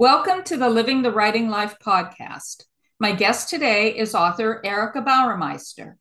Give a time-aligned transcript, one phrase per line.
[0.00, 2.66] Welcome to the Living the Writing Life podcast.
[3.00, 5.94] My guest today is author Erica Bauermeister.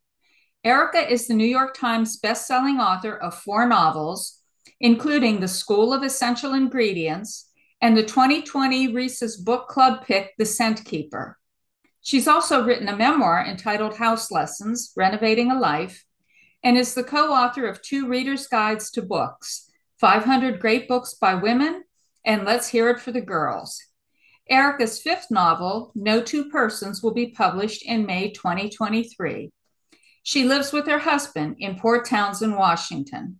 [0.63, 4.39] Erica is the New York Times bestselling author of four novels,
[4.79, 7.49] including The School of Essential Ingredients
[7.81, 11.39] and the 2020 Reese's Book Club pick, The Scent Keeper.
[12.01, 16.05] She's also written a memoir entitled House Lessons Renovating a Life
[16.63, 21.33] and is the co author of two reader's guides to books 500 Great Books by
[21.33, 21.83] Women
[22.27, 23.81] and Let's Hear It for the Girls.
[24.49, 29.49] Erica's fifth novel, No Two Persons, will be published in May 2023.
[30.23, 33.39] She lives with her husband in Port Townsend, Washington.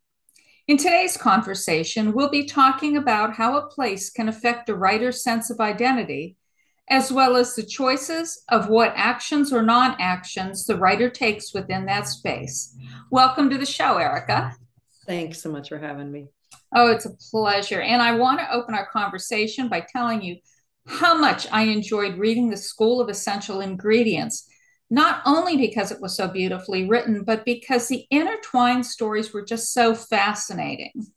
[0.69, 5.49] In today's conversation, we'll be talking about how a place can affect a writer's sense
[5.49, 6.37] of identity,
[6.89, 11.85] as well as the choices of what actions or non actions the writer takes within
[11.87, 12.73] that space.
[13.11, 14.55] Welcome to the show, Erica.
[15.05, 16.29] Thanks so much for having me.
[16.75, 17.81] Oh, it's a pleasure.
[17.81, 20.37] And I want to open our conversation by telling you
[20.85, 24.49] how much I enjoyed reading The School of Essential Ingredients,
[24.89, 29.73] not only because it was so beautifully written, but because the intertwined stories were just
[29.73, 31.07] so fascinating.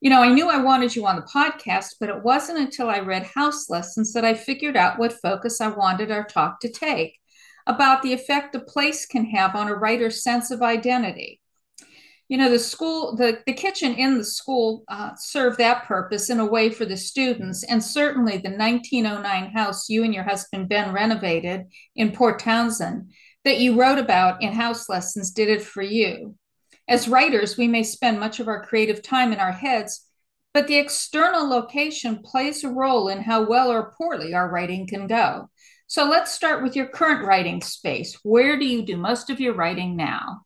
[0.00, 3.00] You know, I knew I wanted you on the podcast, but it wasn't until I
[3.00, 7.18] read House Lessons that I figured out what focus I wanted our talk to take
[7.66, 11.40] about the effect a place can have on a writer's sense of identity
[12.28, 16.40] you know the school the, the kitchen in the school uh, served that purpose in
[16.40, 17.64] a way for the students.
[17.64, 21.64] And certainly the 1909 house you and your husband ben renovated
[21.96, 23.10] in port townsend
[23.44, 26.36] that you wrote about in house lessons did it for you.
[26.86, 30.04] As writers we may spend much of our creative time in our heads
[30.54, 35.06] but the external location plays a role in how well or poorly our writing can
[35.06, 35.48] go.
[35.86, 38.18] So let's start with your current writing space.
[38.22, 40.42] Where do you do most of your writing now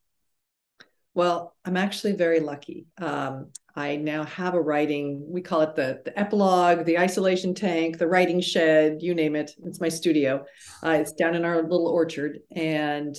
[1.15, 2.87] well, I'm actually very lucky.
[2.99, 7.99] Um, I now have a writing, we call it the, the epilogue, the isolation tank,
[7.99, 9.53] the writing shed, you name it.
[9.65, 10.45] It's my studio.
[10.85, 12.41] Uh, it's down in our little orchard.
[12.55, 13.17] And,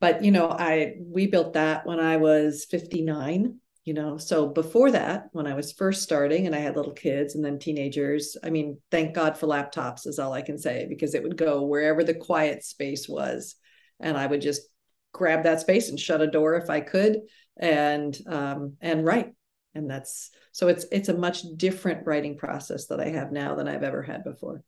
[0.00, 4.92] but, you know, I, we built that when I was 59, you know, so before
[4.92, 8.50] that, when I was first starting and I had little kids and then teenagers, I
[8.50, 12.02] mean, thank God for laptops is all I can say, because it would go wherever
[12.04, 13.56] the quiet space was.
[14.00, 14.62] And I would just
[15.12, 17.20] grab that space and shut a door if I could
[17.56, 19.32] and um, and write.
[19.74, 23.68] And that's so it's it's a much different writing process that I have now than
[23.68, 24.62] I've ever had before.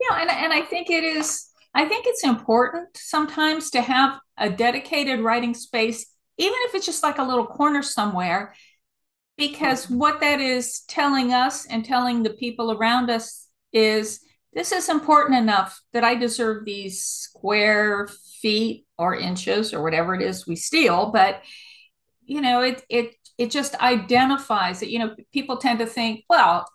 [0.00, 4.50] Yeah, and, and I think it is I think it's important sometimes to have a
[4.50, 6.06] dedicated writing space,
[6.38, 8.54] even if it's just like a little corner somewhere,
[9.36, 9.98] because mm-hmm.
[9.98, 14.20] what that is telling us and telling the people around us is
[14.52, 18.08] this is important enough that I deserve these square
[18.44, 21.10] feet or inches or whatever it is we steal.
[21.10, 21.40] But
[22.26, 26.66] you know, it it it just identifies that You know, people tend to think, well,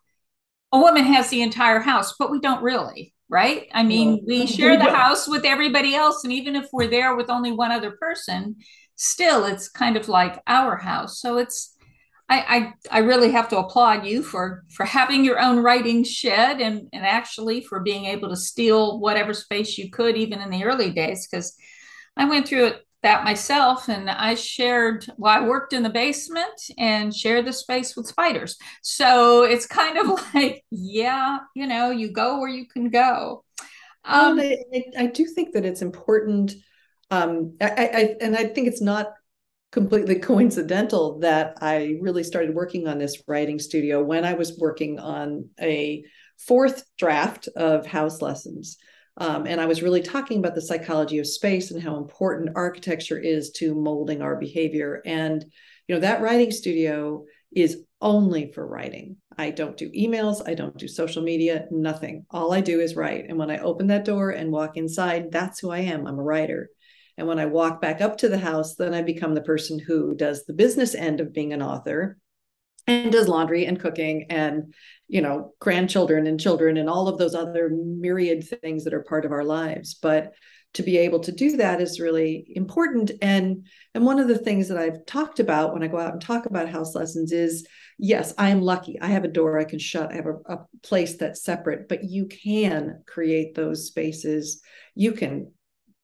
[0.71, 3.67] a woman has the entire house, but we don't really, right?
[3.71, 7.29] I mean, we share the house with everybody else, and even if we're there with
[7.29, 8.55] only one other person,
[8.95, 11.21] still it's kind of like our house.
[11.21, 11.75] So it's
[12.29, 16.61] I, I, I really have to applaud you for for having your own writing shed
[16.61, 20.63] and and actually for being able to steal whatever space you could even in the
[20.63, 21.55] early days because
[22.15, 26.61] I went through it that myself and I shared well I worked in the basement
[26.77, 28.57] and shared the space with spiders.
[28.83, 33.43] So it's kind of like yeah you know you go where you can go.
[34.05, 34.57] Um, I,
[34.97, 36.55] I, do think that it's important
[37.11, 39.13] um, I, I, and I think it's not
[39.71, 44.99] completely coincidental that I really started working on this writing studio when I was working
[44.99, 46.03] on a
[46.37, 48.77] fourth draft of house lessons.
[49.17, 53.19] Um, and I was really talking about the psychology of space and how important architecture
[53.19, 55.01] is to molding our behavior.
[55.05, 55.43] And,
[55.87, 59.17] you know, that writing studio is only for writing.
[59.37, 62.25] I don't do emails, I don't do social media, nothing.
[62.29, 63.25] All I do is write.
[63.27, 66.07] And when I open that door and walk inside, that's who I am.
[66.07, 66.69] I'm a writer.
[67.19, 70.15] And when I walk back up to the house, then I become the person who
[70.15, 72.17] does the business end of being an author
[72.87, 74.73] and does laundry and cooking and
[75.07, 79.25] you know grandchildren and children and all of those other myriad things that are part
[79.25, 79.95] of our lives.
[79.95, 80.33] But
[80.75, 83.11] to be able to do that is really important.
[83.21, 86.21] And and one of the things that i've talked about when i go out and
[86.21, 87.67] talk about house lessons is
[87.97, 88.99] yes i am lucky.
[89.01, 90.11] I have a door i can shut.
[90.11, 94.61] I have a, a place that's separate but you can create those spaces.
[94.95, 95.51] You can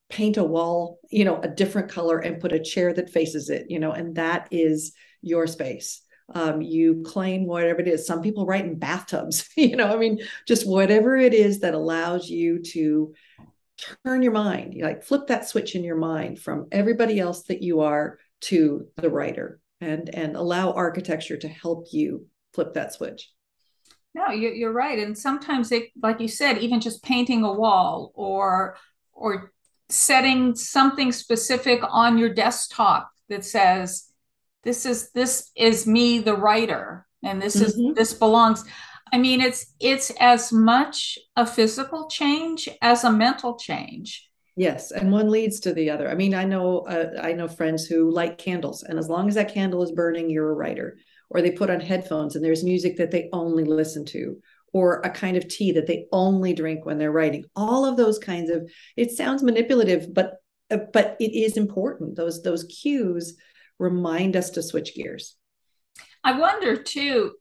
[0.09, 3.65] paint a wall, you know, a different color and put a chair that faces it,
[3.69, 6.01] you know, and that is your space.
[6.33, 8.07] Um, you claim whatever it is.
[8.07, 12.29] Some people write in bathtubs, you know, I mean, just whatever it is that allows
[12.29, 13.13] you to
[14.05, 17.61] turn your mind, you like flip that switch in your mind from everybody else that
[17.61, 23.31] you are to the writer and and allow architecture to help you flip that switch.
[24.13, 28.77] no you're right and sometimes it like you said even just painting a wall or
[29.11, 29.51] or
[29.89, 34.07] setting something specific on your desktop that says
[34.63, 37.89] this is this is me the writer and this mm-hmm.
[37.89, 38.63] is this belongs.
[39.13, 44.27] I mean it's it's as much a physical change as a mental change.
[44.55, 46.09] Yes and one leads to the other.
[46.09, 49.35] I mean i know uh, i know friends who light candles and as long as
[49.35, 50.97] that candle is burning you're a writer.
[51.31, 54.39] Or they put on headphones and there's music that they only listen to
[54.73, 57.45] or a kind of tea that they only drink when they're writing.
[57.55, 60.35] All of those kinds of it sounds manipulative but
[60.71, 62.15] uh, but it is important.
[62.15, 63.37] Those those cues
[63.79, 65.35] remind us to switch gears.
[66.23, 67.33] I wonder too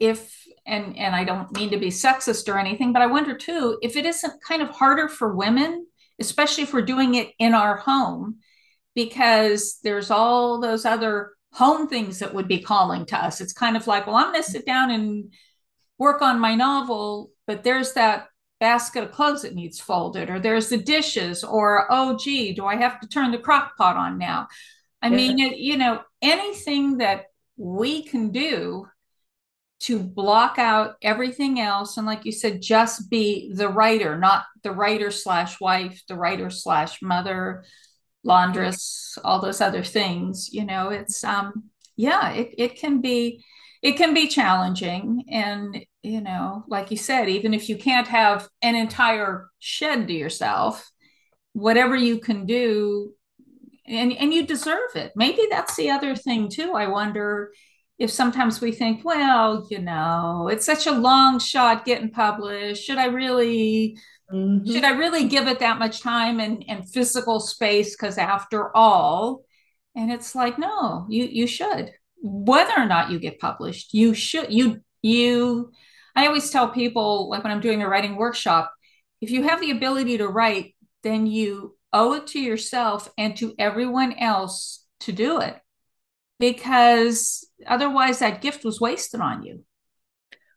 [0.00, 3.78] if and and i don't mean to be sexist or anything but i wonder too
[3.82, 5.86] if it isn't kind of harder for women
[6.18, 8.38] especially if we're doing it in our home
[8.94, 13.40] because there's all those other home things that would be calling to us.
[13.40, 15.32] It's kind of like, well, I'm going to sit down and
[16.02, 18.28] work on my novel, but there's that
[18.60, 22.76] basket of clothes that needs folded, or there's the dishes, or oh, gee, do I
[22.76, 24.48] have to turn the crock pot on now?
[25.00, 25.16] I yeah.
[25.16, 27.26] mean, it, you know, anything that
[27.56, 28.86] we can do
[29.80, 34.70] to block out everything else and like you said just be the writer not the
[34.70, 37.64] writer slash wife the writer slash mother
[38.24, 40.52] laundress, all those other things.
[40.52, 41.64] You know, it's um,
[41.96, 43.44] yeah, it it can be
[43.82, 48.48] it can be challenging, and you know, like you said, even if you can't have
[48.62, 50.90] an entire shed to yourself,
[51.52, 53.12] whatever you can do,
[53.86, 55.12] and and you deserve it.
[55.16, 56.72] Maybe that's the other thing too.
[56.72, 57.52] I wonder
[57.98, 62.84] if sometimes we think, well, you know, it's such a long shot getting published.
[62.84, 63.96] Should I really
[64.32, 64.70] Mm-hmm.
[64.70, 67.94] Should I really give it that much time and, and physical space?
[67.94, 69.42] Because after all,
[69.94, 71.92] and it's like, no, you you should.
[72.22, 74.52] Whether or not you get published, you should.
[74.52, 75.72] You you.
[76.14, 78.72] I always tell people, like when I'm doing a writing workshop,
[79.20, 83.54] if you have the ability to write, then you owe it to yourself and to
[83.58, 85.56] everyone else to do it,
[86.38, 89.64] because otherwise that gift was wasted on you.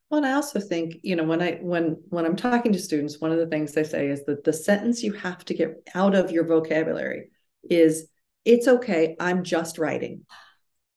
[0.10, 3.20] Well, and I also think, you know, when I when when I'm talking to students,
[3.20, 6.14] one of the things they say is that the sentence you have to get out
[6.14, 7.32] of your vocabulary
[7.68, 8.08] is
[8.46, 10.26] it's okay, I'm just writing.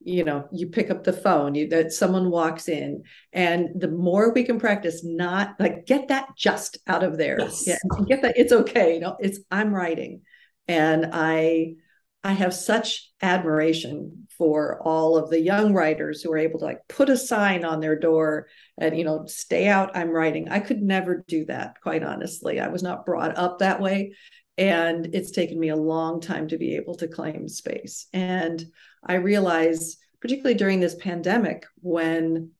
[0.01, 3.03] You know, you pick up the phone, you that someone walks in,
[3.33, 7.41] and the more we can practice, not like get that just out of there.
[7.41, 7.65] Yes.
[7.67, 8.95] Yeah, get that it's okay.
[8.95, 10.23] You know, it's I'm writing.
[10.69, 11.75] And I
[12.23, 16.87] I have such admiration for all of the young writers who are able to like
[16.89, 18.47] put a sign on their door
[18.79, 20.49] and you know stay out I'm writing.
[20.49, 22.61] I could never do that quite honestly.
[22.61, 24.13] I was not brought up that way
[24.59, 28.09] and it's taken me a long time to be able to claim space.
[28.13, 28.65] And
[29.09, 32.51] I realize particularly during this pandemic when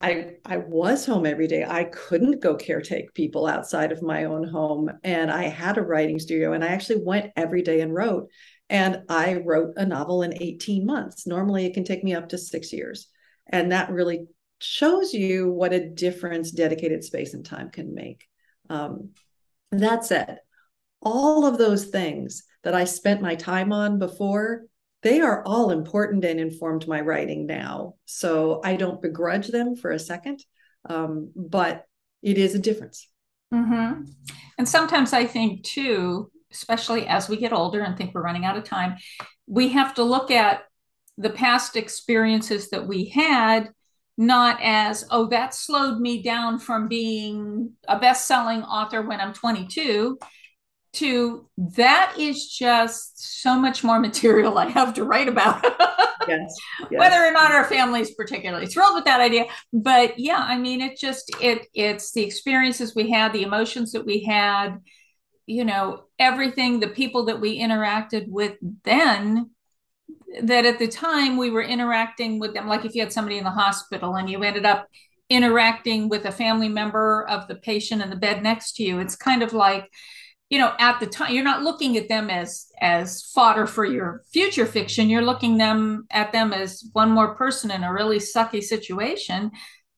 [0.00, 1.64] I I was home every day.
[1.66, 6.18] I couldn't go caretake people outside of my own home and I had a writing
[6.18, 8.28] studio and I actually went every day and wrote
[8.68, 11.26] and I wrote a novel in 18 months.
[11.26, 13.08] Normally, it can take me up to six years.
[13.46, 14.26] And that really
[14.58, 18.26] shows you what a difference dedicated space and time can make.
[18.68, 19.10] Um,
[19.70, 20.38] that said,
[21.00, 24.64] all of those things that I spent my time on before,
[25.06, 27.94] they are all important and informed my writing now.
[28.06, 30.44] So I don't begrudge them for a second,
[30.90, 31.84] um, but
[32.24, 33.08] it is a difference.
[33.54, 34.02] Mm-hmm.
[34.58, 38.56] And sometimes I think too, especially as we get older and think we're running out
[38.56, 38.96] of time,
[39.46, 40.64] we have to look at
[41.16, 43.70] the past experiences that we had
[44.18, 50.18] not as oh that slowed me down from being a best-selling author when i'm 22
[50.96, 55.64] to that is just so much more material i have to write about.
[56.28, 56.56] Yes,
[56.90, 56.98] yes.
[56.98, 59.44] whether or not our family is particularly thrilled with that idea.
[59.72, 64.04] But yeah i mean it just it it's the experiences we had the emotions that
[64.04, 64.80] we had
[65.46, 69.50] you know everything the people that we interacted with then
[70.42, 72.68] that at the time we were interacting with them.
[72.68, 74.88] Like if you had somebody in the hospital and you ended up
[75.28, 79.16] interacting with a family member of the patient in the bed next to you it's
[79.16, 79.90] kind of like
[80.48, 84.22] you know at the time you're not looking at them as as fodder for your
[84.32, 88.62] future fiction you're looking them at them as one more person in a really sucky
[88.62, 89.50] situation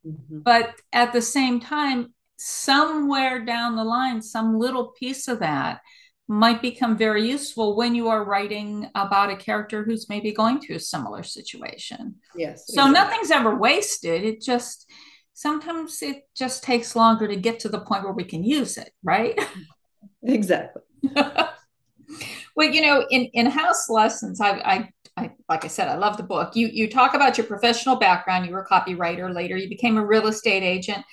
[0.07, 0.38] mm-hmm.
[0.40, 5.81] but at the same time somewhere down the line, some little piece of that
[6.28, 10.76] might become very useful when you are writing about a character who's maybe going through
[10.76, 12.17] a similar situation.
[12.37, 12.67] Yes.
[12.67, 12.93] So exactly.
[12.93, 14.25] nothing's ever wasted.
[14.25, 14.90] It just
[15.33, 18.93] sometimes it just takes longer to get to the point where we can use it,
[19.02, 19.38] right?
[20.23, 20.83] Exactly.
[21.15, 26.17] well, you know, in in house lessons, I, I I, like I said, I love
[26.17, 26.55] the book.
[26.55, 28.47] You you talk about your professional background.
[28.47, 29.33] You were a copywriter.
[29.35, 31.05] Later, you became a real estate agent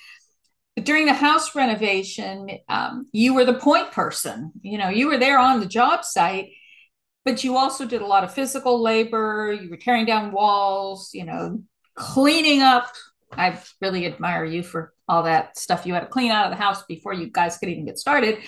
[0.76, 4.52] But during the house renovation, um, you were the point person.
[4.62, 6.50] You know, you were there on the job site,
[7.24, 9.52] but you also did a lot of physical labor.
[9.52, 11.62] You were tearing down walls, you know,
[11.96, 12.88] cleaning up.
[13.32, 16.62] I really admire you for all that stuff you had to clean out of the
[16.62, 18.38] house before you guys could even get started.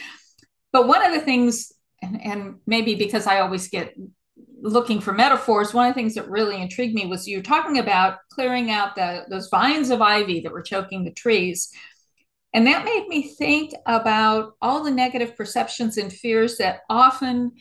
[0.73, 1.73] But one of the things,
[2.03, 3.95] and, and maybe because I always get
[4.61, 8.19] looking for metaphors, one of the things that really intrigued me was you talking about
[8.31, 11.71] clearing out the those vines of ivy that were choking the trees.
[12.55, 17.53] And that made me think about all the negative perceptions and fears that often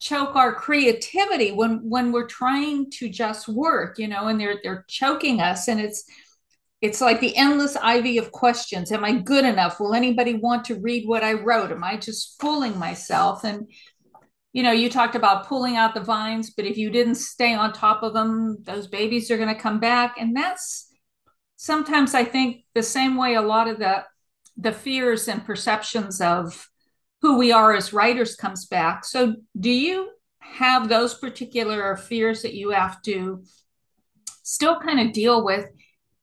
[0.00, 4.84] choke our creativity when when we're trying to just work, you know, and they're they're
[4.88, 5.68] choking us.
[5.68, 6.04] And it's
[6.82, 8.90] it's like the endless ivy of questions.
[8.90, 9.78] Am I good enough?
[9.78, 11.70] Will anybody want to read what I wrote?
[11.70, 13.44] Am I just fooling myself?
[13.44, 13.70] And
[14.52, 17.72] you know, you talked about pulling out the vines, but if you didn't stay on
[17.72, 20.16] top of them, those babies are going to come back.
[20.18, 20.92] And that's
[21.56, 24.04] sometimes I think the same way a lot of the
[24.58, 26.68] the fears and perceptions of
[27.22, 29.04] who we are as writers comes back.
[29.04, 30.10] So do you
[30.40, 33.44] have those particular fears that you have to
[34.42, 35.66] still kind of deal with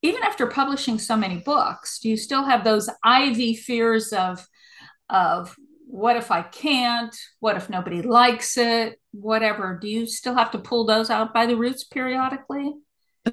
[0.01, 1.99] even after publishing so many books?
[1.99, 4.47] Do you still have those ivy fears of
[5.09, 5.55] of
[5.87, 7.15] what if I can't?
[7.39, 8.99] What if nobody likes it?
[9.11, 9.77] Whatever.
[9.81, 12.73] Do you still have to pull those out by the roots periodically?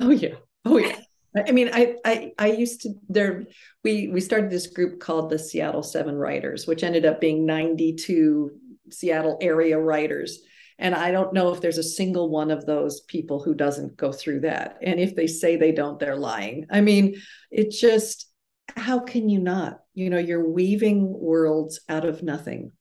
[0.00, 0.36] Oh yeah.
[0.64, 0.98] Oh yeah.
[1.36, 3.44] I mean, I, I I used to there
[3.84, 8.52] we we started this group called the Seattle Seven Writers, which ended up being 92
[8.90, 10.40] Seattle area writers.
[10.78, 14.12] And I don't know if there's a single one of those people who doesn't go
[14.12, 14.78] through that.
[14.82, 16.66] And if they say they don't, they're lying.
[16.70, 17.16] I mean,
[17.50, 18.30] it just
[18.76, 19.80] how can you not?
[19.94, 22.72] You know, you're weaving worlds out of nothing.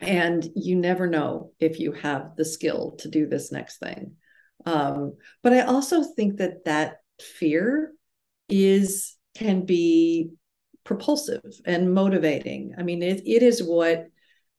[0.00, 4.16] And you never know if you have the skill to do this next thing.
[4.64, 7.92] Um, but I also think that that fear
[8.48, 10.30] is can be
[10.84, 12.74] propulsive and motivating.
[12.76, 14.06] I mean, it, it is what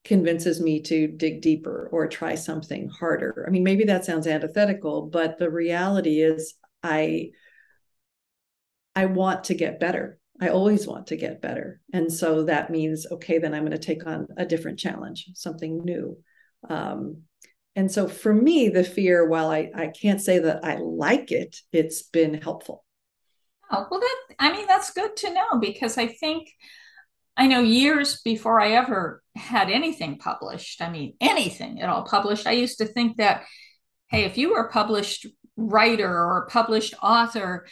[0.03, 3.45] convinces me to dig deeper or try something harder.
[3.48, 7.31] I mean, maybe that sounds antithetical, but the reality is I
[8.95, 10.19] I want to get better.
[10.41, 11.79] I always want to get better.
[11.93, 15.83] And so that means, okay, then I'm going to take on a different challenge, something
[15.83, 16.17] new.
[16.69, 17.24] Um,
[17.75, 21.57] and so for me, the fear, while I, I can't say that I like it,
[21.72, 22.83] it's been helpful.
[23.72, 26.50] Oh, well, that, I mean, that's good to know because I think,
[27.35, 32.45] I know years before I ever had anything published, I mean, anything at all published,
[32.45, 33.43] I used to think that,
[34.09, 35.25] hey, if you were a published
[35.57, 37.65] writer or a published author,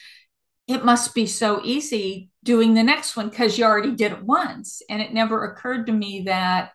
[0.68, 4.82] it must be so easy doing the next one because you already did it once.
[4.90, 6.72] And it never occurred to me that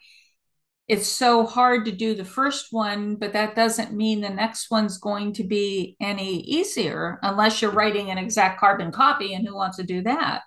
[0.86, 4.98] it's so hard to do the first one, but that doesn't mean the next one's
[4.98, 9.34] going to be any easier unless you're writing an exact carbon copy.
[9.34, 10.42] And who wants to do that?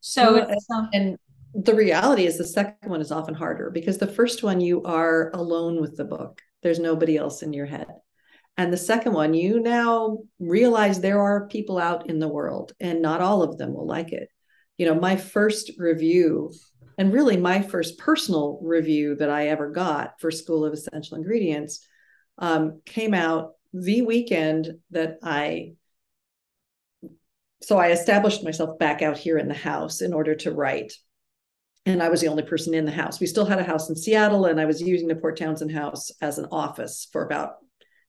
[0.00, 1.18] So well, it's, um, and
[1.56, 5.30] the reality is the second one is often harder because the first one you are
[5.32, 6.42] alone with the book.
[6.62, 7.86] There's nobody else in your head.
[8.58, 13.00] And the second one, you now realize there are people out in the world and
[13.00, 14.28] not all of them will like it.
[14.76, 16.52] You know, my first review
[16.98, 21.86] and really my first personal review that I ever got for School of Essential Ingredients
[22.38, 25.72] um, came out the weekend that I.
[27.62, 30.92] So I established myself back out here in the house in order to write.
[31.86, 33.20] And I was the only person in the house.
[33.20, 36.10] We still had a house in Seattle, and I was using the Port Townsend house
[36.20, 37.54] as an office for about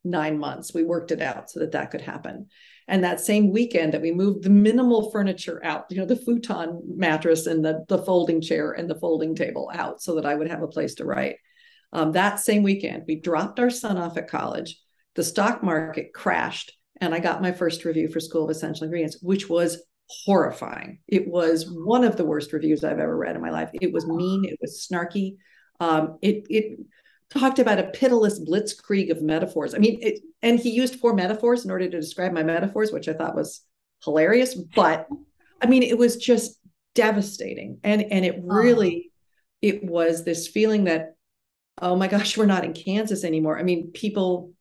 [0.03, 0.73] nine months.
[0.73, 2.47] We worked it out so that that could happen.
[2.87, 6.81] And that same weekend that we moved the minimal furniture out, you know, the futon
[6.95, 10.49] mattress and the, the folding chair and the folding table out so that I would
[10.49, 11.35] have a place to write.
[11.93, 14.79] Um, that same weekend, we dropped our son off at college.
[15.15, 19.19] The stock market crashed, and I got my first review for School of Essential Ingredients,
[19.21, 20.99] which was horrifying.
[21.07, 23.69] It was one of the worst reviews I've ever read in my life.
[23.73, 25.37] It was mean, it was snarky.
[25.79, 26.79] Um, it it
[27.29, 29.75] talked about a pitiless blitzkrieg of metaphors.
[29.75, 33.07] I mean, it, and he used four metaphors in order to describe my metaphors, which
[33.07, 33.61] I thought was
[34.03, 34.55] hilarious.
[34.55, 35.07] But
[35.61, 36.59] I mean, it was just
[36.95, 39.11] devastating, and and it really,
[39.61, 41.15] it was this feeling that,
[41.81, 43.59] oh my gosh, we're not in Kansas anymore.
[43.59, 44.53] I mean, people,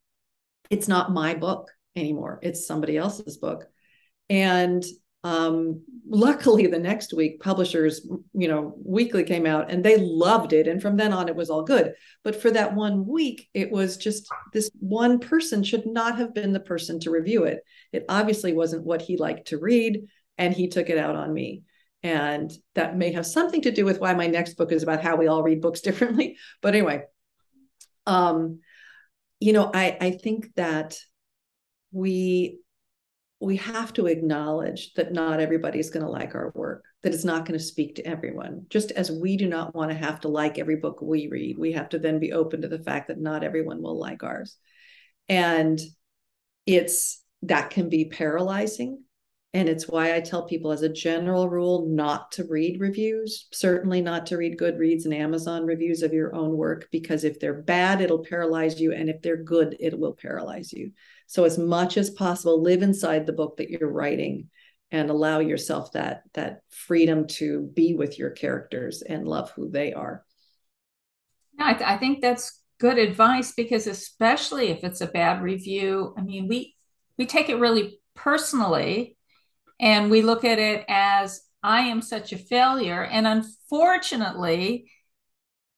[0.71, 3.67] it's not my book anymore; it's somebody else's book,
[4.29, 4.85] and
[5.27, 10.69] um, luckily the next week publishers you know weekly came out and they loved it.
[10.69, 11.95] And from then on it was all good.
[12.23, 16.53] But for that one week it was just this one person should not have been
[16.53, 17.59] the person to review it.
[17.93, 20.07] It obviously wasn't what he liked to read
[20.39, 21.65] and he took it out on me.
[22.05, 25.17] And that may have something to do with why my next book is about how
[25.17, 26.37] we all read books differently.
[26.63, 27.03] But anyway
[28.07, 28.61] um
[29.41, 30.97] you know i i think that
[31.91, 32.61] we
[33.41, 37.45] we have to acknowledge that not everybody's going to like our work, that it's not
[37.45, 38.65] going to speak to everyone.
[38.71, 41.73] Just as we do not want to have to like every book we read, we
[41.73, 44.57] have to then be open to the fact that not everyone will like ours.
[45.29, 45.79] And
[46.65, 49.03] it's that can be paralyzing.
[49.53, 54.03] And it's why I tell people, as a general rule, not to read reviews, certainly
[54.03, 58.03] not to read Goodreads and Amazon reviews of your own work, because if they're bad,
[58.03, 58.93] it'll paralyze you.
[58.93, 60.93] And if they're good, it will paralyze you.
[61.27, 64.51] So, as much as possible, live inside the book that you're writing
[64.91, 69.93] and allow yourself that, that freedom to be with your characters and love who they
[69.93, 70.25] are.
[71.59, 76.23] I, th- I think that's good advice because, especially if it's a bad review, I
[76.23, 76.75] mean, we
[77.19, 79.17] we take it really personally
[79.81, 83.05] and we look at it as I am such a failure.
[83.05, 84.91] And unfortunately,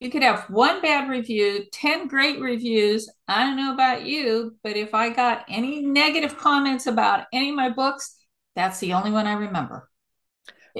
[0.00, 3.10] you could have one bad review, 10 great reviews.
[3.26, 7.56] I don't know about you, but if I got any negative comments about any of
[7.56, 8.14] my books,
[8.54, 9.88] that's the only one I remember.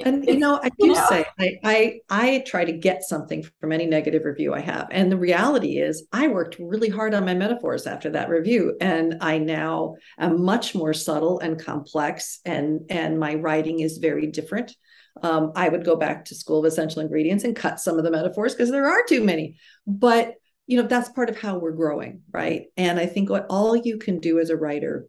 [0.05, 1.05] And you know, I do you know?
[1.09, 4.87] say I, I I try to get something from any negative review I have.
[4.91, 8.77] And the reality is I worked really hard on my metaphors after that review.
[8.79, 14.27] And I now am much more subtle and complex and and my writing is very
[14.27, 14.73] different.
[15.21, 18.11] Um, I would go back to school of essential ingredients and cut some of the
[18.11, 19.57] metaphors because there are too many.
[19.85, 20.35] But
[20.67, 22.65] you know, that's part of how we're growing, right?
[22.77, 25.07] And I think what all you can do as a writer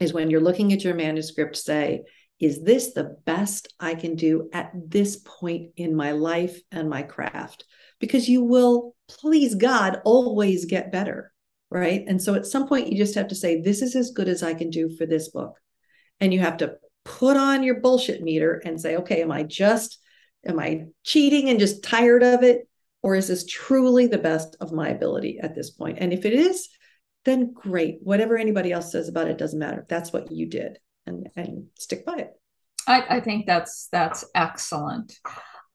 [0.00, 2.02] is when you're looking at your manuscript, say,
[2.38, 7.02] is this the best I can do at this point in my life and my
[7.02, 7.64] craft?
[8.00, 11.32] Because you will, please God, always get better.
[11.70, 12.04] Right.
[12.06, 14.42] And so at some point, you just have to say, this is as good as
[14.42, 15.58] I can do for this book.
[16.20, 19.98] And you have to put on your bullshit meter and say, okay, am I just,
[20.44, 22.68] am I cheating and just tired of it?
[23.02, 25.98] Or is this truly the best of my ability at this point?
[26.00, 26.68] And if it is,
[27.24, 27.98] then great.
[28.02, 29.86] Whatever anybody else says about it doesn't matter.
[29.88, 32.30] That's what you did and and stick by it.
[32.88, 35.18] I, I think that's that's excellent.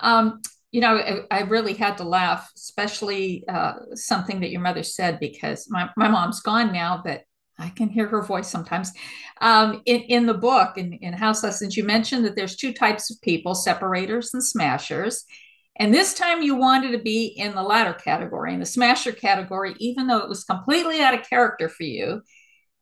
[0.01, 4.83] Um, you know, I, I, really had to laugh, especially uh, something that your mother
[4.83, 7.23] said because my, my mom's gone now, but
[7.61, 8.91] I can hear her voice sometimes.
[9.39, 13.11] Um, in, in the book, in, in House Lessons, you mentioned that there's two types
[13.11, 15.25] of people separators and smashers.
[15.77, 19.75] And this time you wanted to be in the latter category, in the smasher category,
[19.77, 22.21] even though it was completely out of character for you.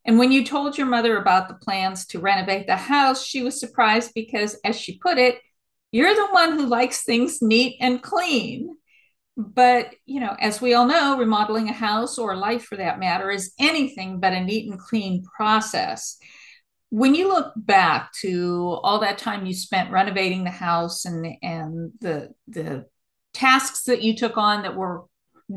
[0.05, 3.59] And when you told your mother about the plans to renovate the house, she was
[3.59, 5.39] surprised because, as she put it,
[5.91, 8.75] you're the one who likes things neat and clean.
[9.39, 13.32] But, you know, as we all know, remodeling a house or life for that matter
[13.32, 16.17] is anything but a neat and clean process.
[16.89, 21.93] When you look back to all that time you spent renovating the house and, and
[22.02, 22.88] the, the
[23.34, 25.06] tasks that you took on that were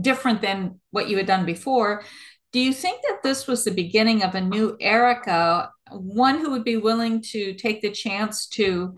[0.00, 2.04] different than what you had done before,
[2.52, 6.64] do you think that this was the beginning of a new Erica, one who would
[6.64, 8.94] be willing to take the chance to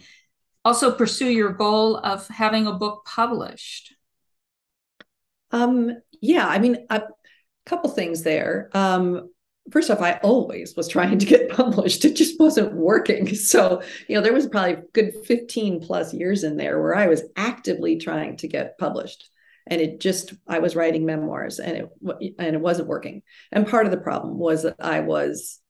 [0.62, 3.94] also pursue your goal of having a book published?
[5.54, 7.02] Um, yeah, I mean, a
[7.64, 8.70] couple things there.
[8.74, 9.30] Um,
[9.70, 12.04] first off, I always was trying to get published.
[12.04, 13.34] It just wasn't working.
[13.36, 17.22] So, you know, there was probably good 15 plus years in there where I was
[17.36, 19.30] actively trying to get published
[19.66, 21.88] and it just i was writing memoirs and it
[22.38, 25.62] and it wasn't working and part of the problem was that i was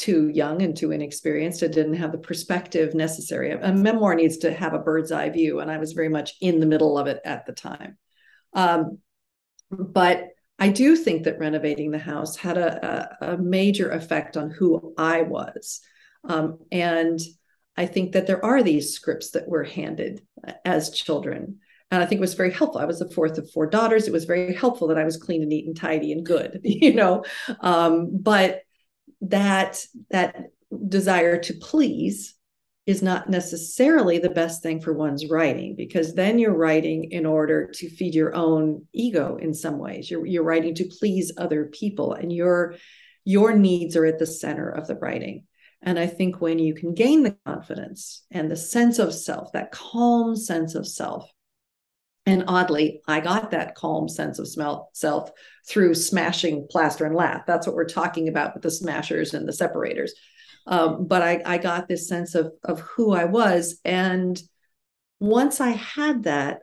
[0.00, 1.62] too young and too inexperienced.
[1.62, 3.50] I didn't have the perspective necessary.
[3.50, 6.58] A memoir needs to have a bird's eye view, and I was very much in
[6.58, 7.98] the middle of it at the time.
[8.52, 8.98] Um,
[9.70, 14.50] but I do think that renovating the house had a, a, a major effect on
[14.50, 15.80] who I was.
[16.24, 17.18] Um, and
[17.76, 20.22] I think that there are these scripts that were handed
[20.64, 21.60] as children
[21.90, 22.80] and I think it was very helpful.
[22.80, 24.06] I was the fourth of four daughters.
[24.06, 26.94] It was very helpful that I was clean and neat and tidy and good, you
[26.94, 27.24] know.
[27.60, 28.62] Um, but
[29.22, 30.50] that that
[30.88, 32.34] desire to please
[32.90, 37.66] is not necessarily the best thing for one's writing because then you're writing in order
[37.66, 40.10] to feed your own ego in some ways.
[40.10, 42.74] You're you're writing to please other people, and your
[43.24, 45.44] your needs are at the center of the writing.
[45.82, 49.72] And I think when you can gain the confidence and the sense of self, that
[49.72, 51.30] calm sense of self,
[52.26, 55.30] and oddly, I got that calm sense of smell self
[55.66, 57.44] through smashing plaster and lath.
[57.46, 60.12] That's what we're talking about with the smashers and the separators.
[60.70, 63.80] Um, but I, I got this sense of, of who I was.
[63.84, 64.40] And
[65.18, 66.60] once I had that,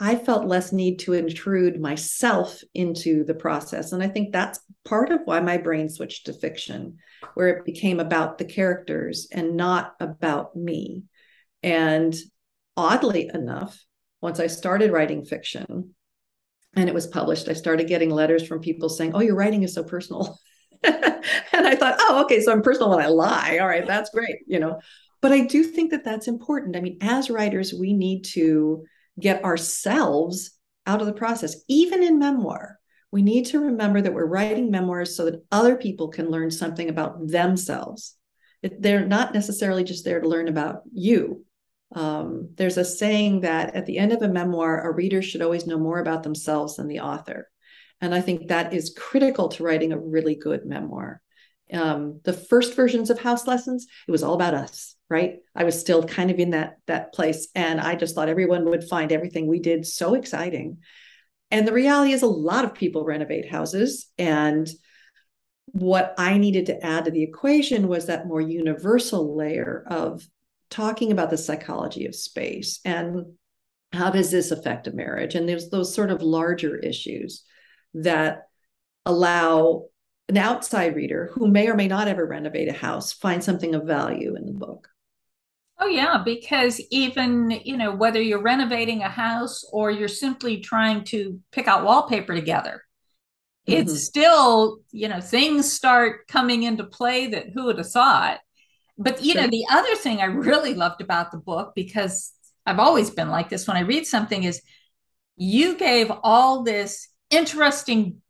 [0.00, 3.92] I felt less need to intrude myself into the process.
[3.92, 6.98] And I think that's part of why my brain switched to fiction,
[7.34, 11.04] where it became about the characters and not about me.
[11.62, 12.14] And
[12.76, 13.80] oddly enough,
[14.20, 15.94] once I started writing fiction
[16.74, 19.74] and it was published, I started getting letters from people saying, Oh, your writing is
[19.74, 20.38] so personal.
[21.52, 23.58] and I thought, oh, okay, so I'm personal when I lie.
[23.60, 24.80] All right, that's great, you know.
[25.20, 26.76] But I do think that that's important.
[26.76, 28.84] I mean, as writers, we need to
[29.18, 30.50] get ourselves
[30.86, 32.78] out of the process, even in memoir.
[33.10, 36.88] We need to remember that we're writing memoirs so that other people can learn something
[36.88, 38.16] about themselves.
[38.62, 41.44] They're not necessarily just there to learn about you.
[41.94, 45.66] Um, there's a saying that at the end of a memoir, a reader should always
[45.66, 47.48] know more about themselves than the author.
[48.04, 51.22] And I think that is critical to writing a really good memoir.
[51.72, 55.36] Um, the first versions of House Lessons, it was all about us, right?
[55.54, 58.84] I was still kind of in that that place, and I just thought everyone would
[58.84, 60.78] find everything we did so exciting.
[61.50, 64.68] And the reality is, a lot of people renovate houses, and
[65.66, 70.22] what I needed to add to the equation was that more universal layer of
[70.68, 73.32] talking about the psychology of space and
[73.94, 77.44] how does this affect a marriage, and there's those sort of larger issues
[77.94, 78.48] that
[79.06, 79.86] allow
[80.28, 83.84] an outside reader who may or may not ever renovate a house find something of
[83.84, 84.88] value in the book.
[85.78, 91.04] Oh yeah, because even, you know, whether you're renovating a house or you're simply trying
[91.04, 92.82] to pick out wallpaper together,
[93.68, 93.82] mm-hmm.
[93.82, 98.38] it's still, you know, things start coming into play that who would have thought.
[98.96, 99.42] But you sure.
[99.42, 102.32] know, the other thing I really loved about the book because
[102.64, 104.62] I've always been like this when I read something is
[105.36, 108.20] you gave all this interesting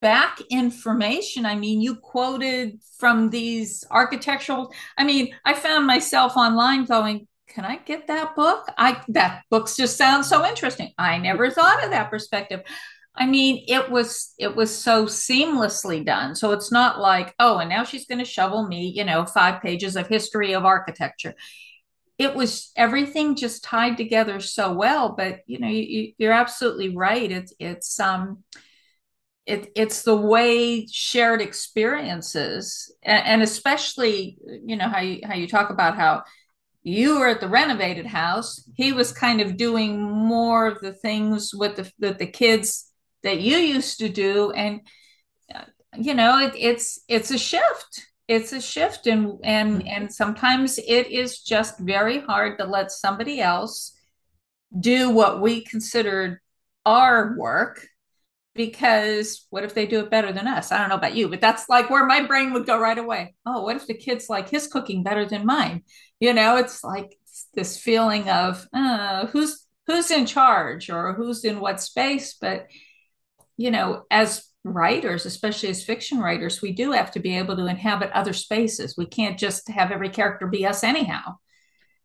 [0.00, 1.44] back information.
[1.46, 4.72] I mean, you quoted from these architectural.
[4.96, 8.66] I mean, I found myself online going, "Can I get that book?
[8.78, 10.92] I that books just sound so interesting.
[10.98, 12.60] I never thought of that perspective."
[13.16, 16.34] I mean, it was it was so seamlessly done.
[16.34, 19.60] So it's not like, oh, and now she's going to shovel me, you know, five
[19.62, 21.34] pages of history of architecture.
[22.20, 25.14] It was everything just tied together so well.
[25.16, 27.32] But you know, you, you're absolutely right.
[27.32, 28.44] It's it's um
[29.46, 35.48] it, it's the way shared experiences and, and, especially you know how you how you
[35.48, 36.22] talk about how
[36.82, 41.54] you were at the renovated house he was kind of doing more of the things
[41.54, 44.82] with the with the kids that you used to do and
[45.54, 45.64] uh,
[45.96, 51.08] you know it, it's it's a shift it's a shift and and and sometimes it
[51.08, 53.92] is just very hard to let somebody else
[54.78, 56.38] do what we considered
[56.86, 57.84] our work
[58.54, 60.70] because what if they do it better than us?
[60.70, 63.34] I don't know about you, but that's like where my brain would go right away.
[63.44, 65.82] Oh, what if the kids like his cooking better than mine?
[66.20, 67.18] You know, it's like
[67.54, 72.34] this feeling of uh, who's who's in charge or who's in what space.
[72.34, 72.68] But
[73.56, 77.66] you know, as writers, especially as fiction writers, we do have to be able to
[77.66, 78.96] inhabit other spaces.
[78.96, 81.36] We can't just have every character be us anyhow.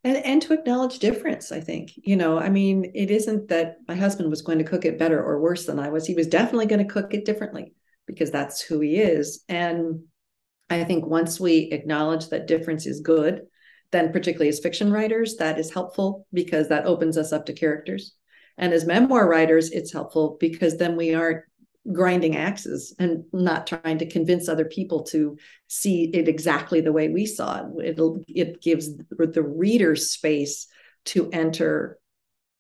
[0.06, 3.96] And and to acknowledge difference i think you know i mean it isn't that my
[3.96, 6.06] husband was going to cook it better or worse than i was.
[6.06, 7.74] He was definitely going to cook it differently
[8.06, 9.44] because that's who he is.
[9.50, 10.04] And
[10.70, 13.42] i think once we acknowledge that difference is good
[13.92, 18.14] then particularly as fiction writers that is helpful because that opens us up to characters.
[18.58, 21.46] And as memoir writers it's helpful because then we aren't
[21.92, 27.10] grinding axes and not trying to convince other people to see it exactly the way
[27.10, 27.90] we saw it.
[27.90, 30.68] It'll, it gives the reader space
[31.06, 32.00] to enter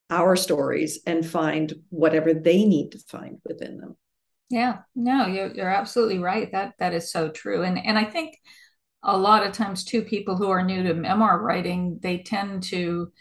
[0.09, 3.97] our stories and find whatever they need to find within them.
[4.49, 6.51] Yeah, no, you're, you're absolutely right.
[6.51, 7.63] That that is so true.
[7.63, 8.37] And and I think
[9.01, 13.11] a lot of times too, people who are new to memoir writing, they tend to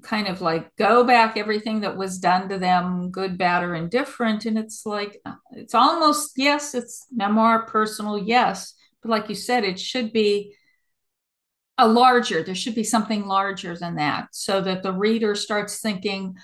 [0.00, 4.46] kind of like go back everything that was done to them, good, bad, or indifferent.
[4.46, 8.74] And it's like, uh, it's almost, yes, it's memoir, personal, yes.
[9.02, 10.54] But like you said, it should be
[11.78, 16.36] a larger, there should be something larger than that so that the reader starts thinking,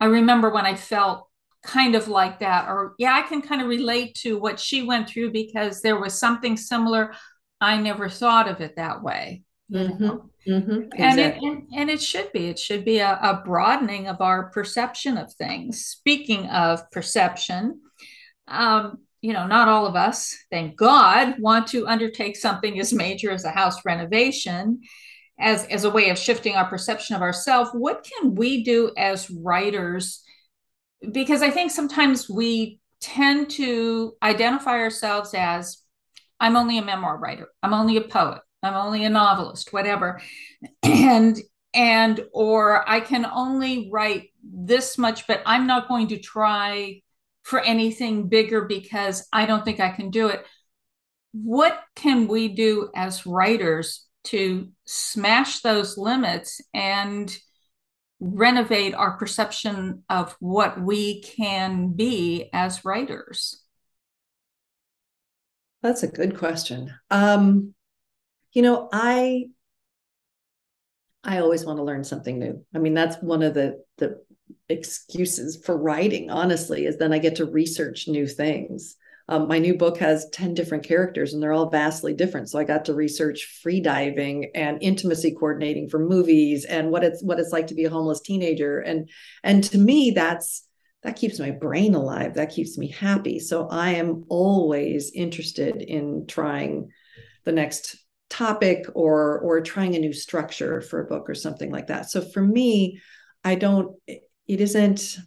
[0.00, 1.28] I remember when I felt
[1.62, 5.08] kind of like that, or yeah, I can kind of relate to what she went
[5.08, 7.12] through because there was something similar.
[7.60, 9.42] I never thought of it that way.
[9.72, 10.50] Mm-hmm.
[10.50, 10.80] Mm-hmm.
[10.96, 12.46] And, it, and, and it should be.
[12.46, 15.84] It should be a, a, broadening of our perception of things.
[15.84, 17.80] Speaking of perception,
[18.48, 23.30] um, you know, not all of us, thank God, want to undertake something as major
[23.30, 24.80] as a house renovation
[25.38, 27.70] as, as a way of shifting our perception of ourselves.
[27.72, 30.22] What can we do as writers?
[31.12, 35.82] Because I think sometimes we tend to identify ourselves as
[36.38, 38.40] I'm only a memoir writer, I'm only a poet.
[38.62, 40.20] I'm only a novelist, whatever.
[40.82, 41.38] And
[41.72, 47.02] and or I can only write this much, but I'm not going to try
[47.42, 50.44] for anything bigger because I don't think I can do it.
[51.32, 57.34] What can we do as writers to smash those limits and
[58.18, 63.62] renovate our perception of what we can be as writers?
[65.82, 66.92] That's a good question.
[67.10, 67.74] Um,
[68.52, 69.46] you know, I
[71.22, 72.64] I always want to learn something new.
[72.74, 74.20] I mean, that's one of the the
[74.68, 78.96] excuses for writing, honestly, is then I get to research new things.
[79.28, 82.50] Um, my new book has 10 different characters and they're all vastly different.
[82.50, 87.22] So I got to research free diving and intimacy coordinating for movies and what it's
[87.22, 88.80] what it's like to be a homeless teenager.
[88.80, 89.08] And
[89.44, 90.66] and to me, that's
[91.04, 92.34] that keeps my brain alive.
[92.34, 93.38] That keeps me happy.
[93.38, 96.90] So I am always interested in trying
[97.44, 97.96] the next
[98.30, 102.10] topic or or trying a new structure for a book or something like that.
[102.10, 103.00] So for me,
[103.44, 105.18] I don't it isn't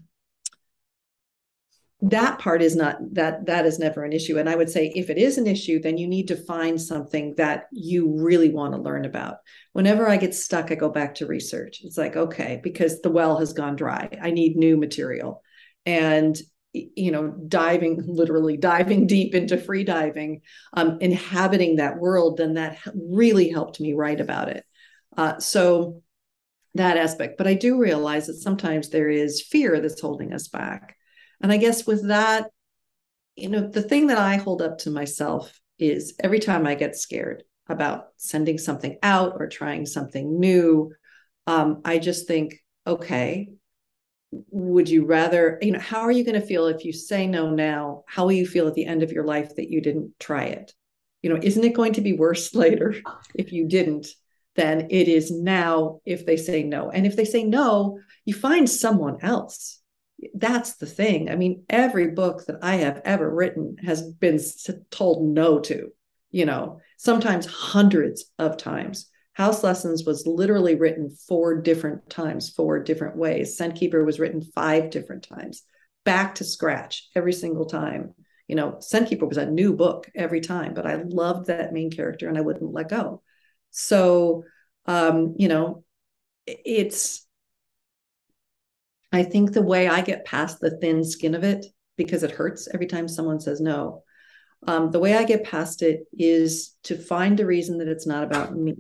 [2.02, 4.38] that part is not that that is never an issue.
[4.38, 7.34] And i would say if it is an issue then you need to find something
[7.38, 9.38] that you really want to learn about.
[9.74, 11.82] Whenever i get stuck i go back to research.
[11.84, 14.10] It's like okay because the well has gone dry.
[14.22, 15.42] I need new material.
[15.86, 16.38] And
[16.74, 20.42] you know diving literally diving deep into free diving
[20.74, 24.66] um, inhabiting that world then that really helped me write about it.
[25.16, 26.02] Uh, so
[26.76, 27.38] that aspect.
[27.38, 30.96] But i do realize that sometimes there is fear that's holding us back.
[31.42, 32.50] And I guess with that,
[33.36, 36.96] you know, the thing that I hold up to myself is every time I get
[36.96, 40.94] scared about sending something out or trying something new,
[41.48, 42.56] um, I just think,
[42.86, 43.50] okay,
[44.50, 47.50] would you rather, you know, how are you going to feel if you say no
[47.50, 48.04] now?
[48.08, 50.74] How will you feel at the end of your life that you didn't try it?
[51.22, 52.96] You know, isn't it going to be worse later
[53.36, 54.08] if you didn't
[54.56, 56.90] than it is now if they say no?
[56.90, 59.82] And if they say no, you find someone else
[60.34, 61.30] that's the thing.
[61.30, 64.40] I mean, every book that I have ever written has been
[64.92, 65.90] told no to,
[66.32, 69.10] you know, sometimes hundreds of times.
[69.34, 73.58] House Lessons was literally written four different times, four different ways.
[73.58, 75.64] Scent Keeper was written five different times,
[76.06, 78.14] back to scratch every single time.
[78.48, 81.90] You know, Scent Keeper was a new book every time, but I loved that main
[81.90, 83.24] character and I wouldn't let go.
[83.72, 84.44] So,
[84.86, 85.84] um, you know,
[86.46, 87.26] it's
[89.12, 91.66] I think the way I get past the thin skin of it,
[91.98, 94.04] because it hurts every time someone says no,
[94.66, 98.24] um, the way I get past it is to find the reason that it's not
[98.24, 98.76] about me.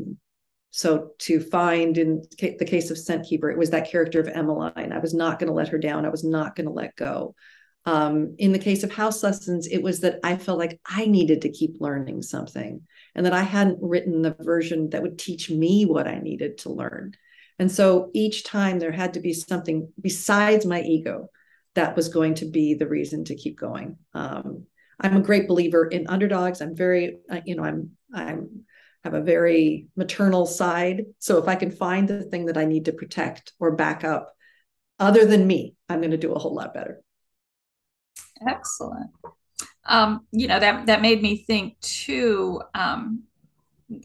[0.76, 4.92] So to find in the case of Scent Keeper, it was that character of Emmeline.
[4.92, 6.04] I was not going to let her down.
[6.04, 7.36] I was not going to let go.
[7.86, 11.44] Um, in the case of House Lessons, it was that I felt like I needed
[11.44, 12.82] to keep learning something
[13.14, 16.72] and that I hadn't written the version that would teach me what I needed to
[16.72, 17.14] learn.
[17.60, 21.28] And so each time there had to be something besides my ego
[21.76, 23.98] that was going to be the reason to keep going.
[24.16, 24.66] Um,
[25.00, 26.62] I'm a great believer in underdogs.
[26.62, 28.66] I'm very, uh, you know, I'm, I'm,
[29.04, 31.06] have a very maternal side.
[31.20, 34.34] So if I can find the thing that I need to protect or back up,
[35.00, 37.02] other than me, I'm going to do a whole lot better.
[38.48, 39.12] Excellent.
[39.86, 42.62] Um, you know that that made me think too.
[42.74, 43.24] Um,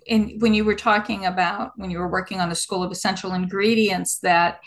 [0.06, 3.32] in when you were talking about when you were working on the School of Essential
[3.32, 4.60] Ingredients that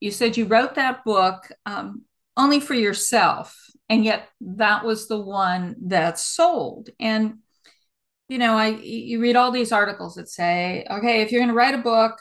[0.00, 2.02] you said you wrote that book um,
[2.36, 3.56] only for yourself
[3.88, 7.38] and yet that was the one that sold and
[8.28, 11.54] you know i you read all these articles that say okay if you're going to
[11.54, 12.18] write a book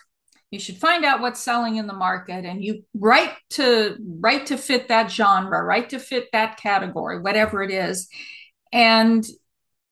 [0.56, 4.58] you should find out what's selling in the market and you write to write to
[4.58, 8.08] fit that genre write to fit that category whatever it is.
[8.72, 9.26] And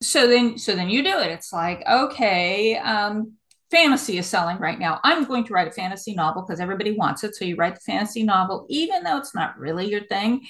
[0.00, 1.30] so then so then you do it.
[1.30, 3.34] It's like okay um,
[3.70, 5.00] fantasy is selling right now.
[5.04, 7.34] I'm going to write a fantasy novel because everybody wants it.
[7.34, 10.46] So you write the fantasy novel even though it's not really your thing.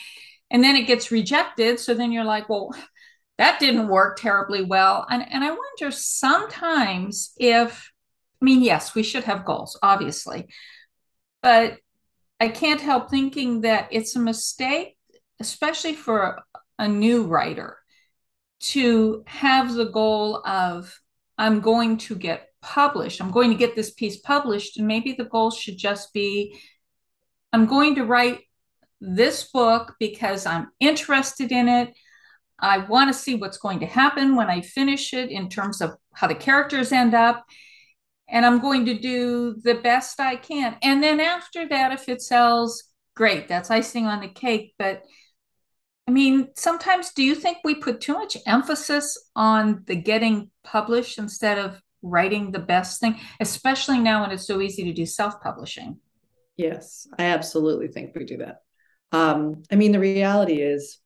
[0.50, 1.80] And then it gets rejected.
[1.80, 2.72] So then you're like well
[3.38, 7.90] that didn't work terribly well and, and i wonder sometimes if
[8.40, 10.46] i mean yes we should have goals obviously
[11.42, 11.78] but
[12.40, 14.96] i can't help thinking that it's a mistake
[15.40, 16.42] especially for
[16.78, 17.78] a new writer
[18.60, 20.98] to have the goal of
[21.36, 23.20] I'm going to get published.
[23.20, 24.78] I'm going to get this piece published.
[24.78, 26.58] And maybe the goal should just be
[27.52, 28.40] I'm going to write
[29.00, 31.94] this book because I'm interested in it.
[32.58, 35.96] I want to see what's going to happen when I finish it in terms of
[36.12, 37.44] how the characters end up.
[38.28, 40.76] And I'm going to do the best I can.
[40.82, 44.74] And then after that, if it sells, great, that's icing on the cake.
[44.78, 45.02] But
[46.06, 51.18] I mean, sometimes do you think we put too much emphasis on the getting published
[51.18, 55.40] instead of writing the best thing, especially now when it's so easy to do self
[55.40, 55.98] publishing?
[56.56, 58.58] Yes, I absolutely think we do that.
[59.12, 60.98] Um, I mean, the reality is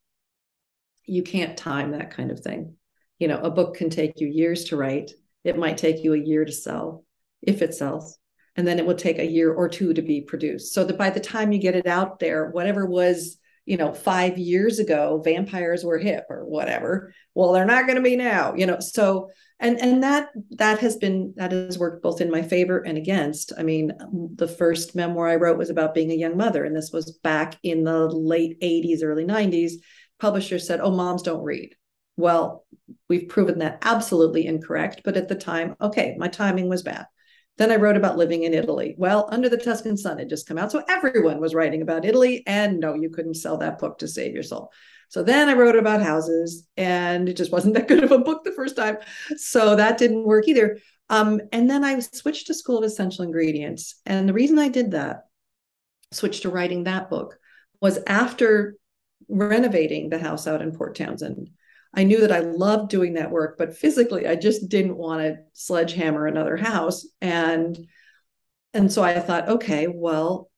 [1.09, 2.75] you can't time that kind of thing.
[3.19, 5.11] You know, a book can take you years to write,
[5.43, 7.03] it might take you a year to sell
[7.41, 8.17] if it sells.
[8.55, 10.73] And then it will take a year or two to be produced.
[10.73, 14.39] So that by the time you get it out there, whatever was you know, five
[14.39, 17.13] years ago, vampires were hip or whatever.
[17.35, 18.79] Well, they're not going to be now, you know.
[18.79, 22.97] So, and and that that has been that has worked both in my favor and
[22.97, 23.53] against.
[23.59, 23.91] I mean,
[24.33, 27.59] the first memoir I wrote was about being a young mother, and this was back
[27.61, 29.73] in the late '80s, early '90s.
[30.19, 31.75] Publishers said, "Oh, moms don't read."
[32.17, 32.65] Well,
[33.07, 35.01] we've proven that absolutely incorrect.
[35.03, 37.05] But at the time, okay, my timing was bad.
[37.57, 38.95] Then I wrote about living in Italy.
[38.97, 40.71] Well, Under the Tuscan Sun had just come out.
[40.71, 42.43] So everyone was writing about Italy.
[42.47, 44.71] And no, you couldn't sell that book to save your soul.
[45.09, 48.43] So then I wrote about houses, and it just wasn't that good of a book
[48.43, 48.97] the first time.
[49.35, 50.77] So that didn't work either.
[51.09, 53.95] Um, and then I switched to School of Essential Ingredients.
[54.05, 55.25] And the reason I did that,
[56.11, 57.37] switched to writing that book,
[57.81, 58.75] was after
[59.27, 61.49] renovating the house out in Port Townsend.
[61.93, 65.37] I knew that I loved doing that work, but physically I just didn't want to
[65.53, 67.07] sledgehammer another house.
[67.21, 67.77] And
[68.73, 70.51] and so I thought, okay, well,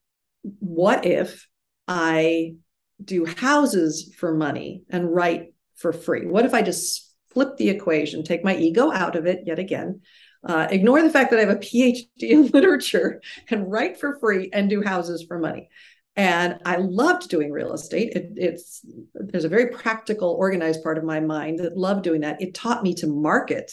[0.59, 1.47] what if
[1.87, 2.55] I
[3.03, 6.25] do houses for money and write for free?
[6.25, 10.01] What if I just flip the equation, take my ego out of it yet again,
[10.43, 14.49] uh, ignore the fact that I have a PhD in literature and write for free
[14.51, 15.69] and do houses for money?
[16.15, 18.13] And I loved doing real estate.
[18.13, 22.41] It, it's there's a very practical, organized part of my mind that loved doing that.
[22.41, 23.71] It taught me to market,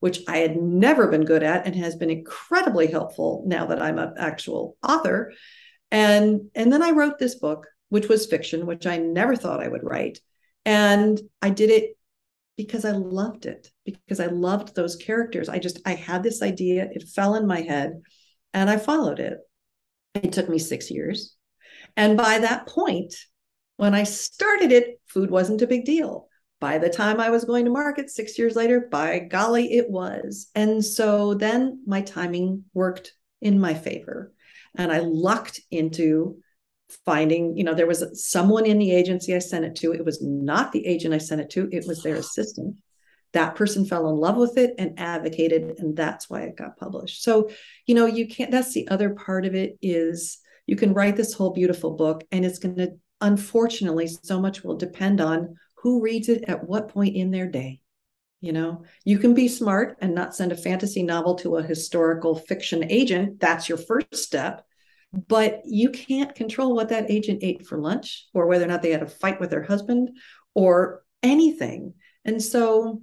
[0.00, 3.98] which I had never been good at, and has been incredibly helpful now that I'm
[3.98, 5.32] an actual author.
[5.90, 9.68] And and then I wrote this book, which was fiction, which I never thought I
[9.68, 10.18] would write,
[10.66, 11.96] and I did it
[12.58, 15.48] because I loved it because I loved those characters.
[15.48, 18.02] I just I had this idea, it fell in my head,
[18.52, 19.38] and I followed it.
[20.14, 21.37] It took me six years
[21.98, 23.12] and by that point,
[23.76, 26.28] when I started it, food wasn't a big deal.
[26.60, 30.48] By the time I was going to market six years later, by golly, it was.
[30.54, 34.32] And so then my timing worked in my favor.
[34.76, 36.38] And I lucked into
[37.04, 39.92] finding, you know, there was someone in the agency I sent it to.
[39.92, 42.76] It was not the agent I sent it to, it was their assistant.
[43.32, 47.24] That person fell in love with it and advocated, and that's why it got published.
[47.24, 47.50] So,
[47.86, 51.34] you know, you can't, that's the other part of it is you can write this
[51.34, 56.28] whole beautiful book and it's going to unfortunately so much will depend on who reads
[56.28, 57.80] it at what point in their day
[58.40, 58.84] you know?
[59.04, 63.40] You can be smart and not send a fantasy novel to a historical fiction agent.
[63.40, 64.64] That's your first step.
[65.26, 68.90] But you can't control what that agent ate for lunch or whether or not they
[68.90, 70.10] had a fight with their husband
[70.54, 71.94] or anything.
[72.24, 73.02] And so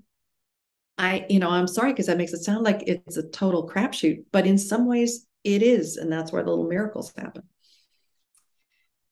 [0.98, 4.24] i you know i'm sorry because that makes it sound like it's a total crapshoot
[4.32, 7.44] but in some ways it is and that's where the little miracles happen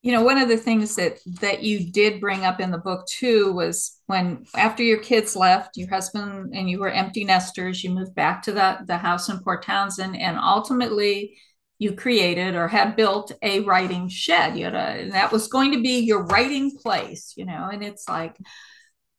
[0.03, 3.07] you know one of the things that that you did bring up in the book
[3.07, 7.89] too was when after your kids left your husband and you were empty nesters you
[7.89, 11.37] moved back to the, the house in port townsend and ultimately
[11.79, 14.57] you created or had built a writing shed.
[14.57, 18.07] You had a that was going to be your writing place you know and it's
[18.07, 18.37] like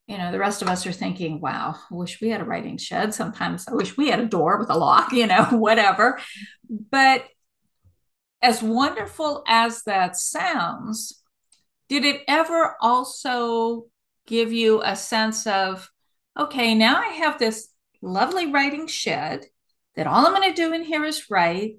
[0.07, 2.77] you know the rest of us are thinking wow i wish we had a writing
[2.77, 3.67] shed sometimes.
[3.69, 6.19] I wish we had a door with a lock you know whatever.
[6.91, 7.25] But
[8.45, 11.23] as wonderful as that sounds,
[11.89, 13.87] did it ever also
[14.27, 15.91] give you a sense of,
[16.39, 17.69] okay, now I have this
[18.03, 19.47] lovely writing shed
[19.97, 21.77] that all I'm going to do in here is write,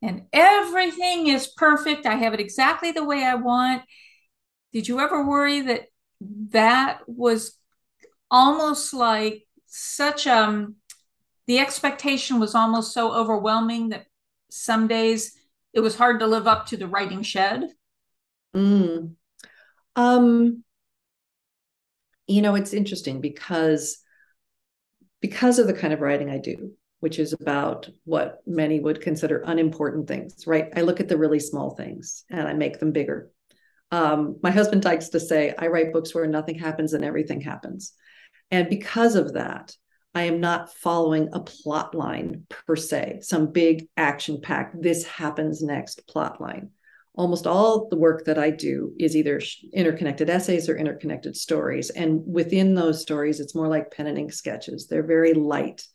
[0.00, 2.06] and everything is perfect.
[2.06, 3.82] I have it exactly the way I want.
[4.72, 5.88] Did you ever worry that
[6.50, 7.58] that was
[8.30, 10.76] almost like such um
[11.46, 14.06] the expectation was almost so overwhelming that
[14.50, 15.36] some days
[15.76, 17.68] it was hard to live up to the writing shed?
[18.54, 19.12] Mm.
[19.94, 20.64] Um,
[22.26, 23.98] you know, it's interesting because
[25.20, 29.42] because of the kind of writing I do, which is about what many would consider
[29.46, 30.72] unimportant things, right?
[30.74, 33.30] I look at the really small things and I make them bigger.
[33.90, 37.92] Um, my husband likes to say, I write books where nothing happens and everything happens.
[38.50, 39.76] And because of that,
[40.16, 45.60] I am not following a plot line per se, some big action packed, this happens
[45.60, 46.70] next plot line.
[47.16, 49.42] Almost all the work that I do is either
[49.74, 51.90] interconnected essays or interconnected stories.
[51.90, 54.86] And within those stories, it's more like pen and ink sketches.
[54.86, 55.86] They're very light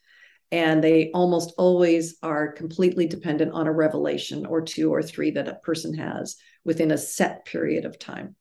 [0.51, 5.47] and they almost always are completely dependent on a revelation or two or three that
[5.47, 8.35] a person has within a set period of time.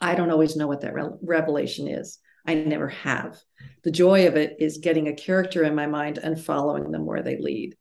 [0.00, 2.20] I don't always know what that re- revelation is.
[2.46, 3.38] I never have.
[3.84, 7.22] The joy of it is getting a character in my mind and following them where
[7.22, 7.76] they lead.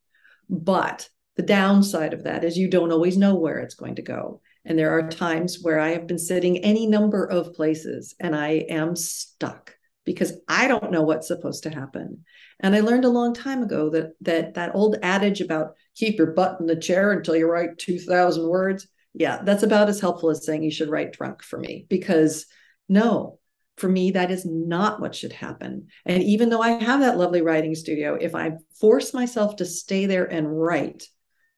[0.49, 4.41] But the downside of that is you don't always know where it's going to go.
[4.65, 8.65] And there are times where I have been sitting any number of places and I
[8.69, 12.25] am stuck because I don't know what's supposed to happen.
[12.59, 16.31] And I learned a long time ago that that that old adage about keep your
[16.31, 18.87] butt in the chair until you write 2000 words
[19.19, 22.45] yeah, that's about as helpful as saying you should write drunk for me because
[22.87, 23.39] no,
[23.77, 25.87] for me, that is not what should happen.
[26.05, 30.07] And even though I have that lovely writing studio, if I force myself to stay
[30.07, 31.03] there and write,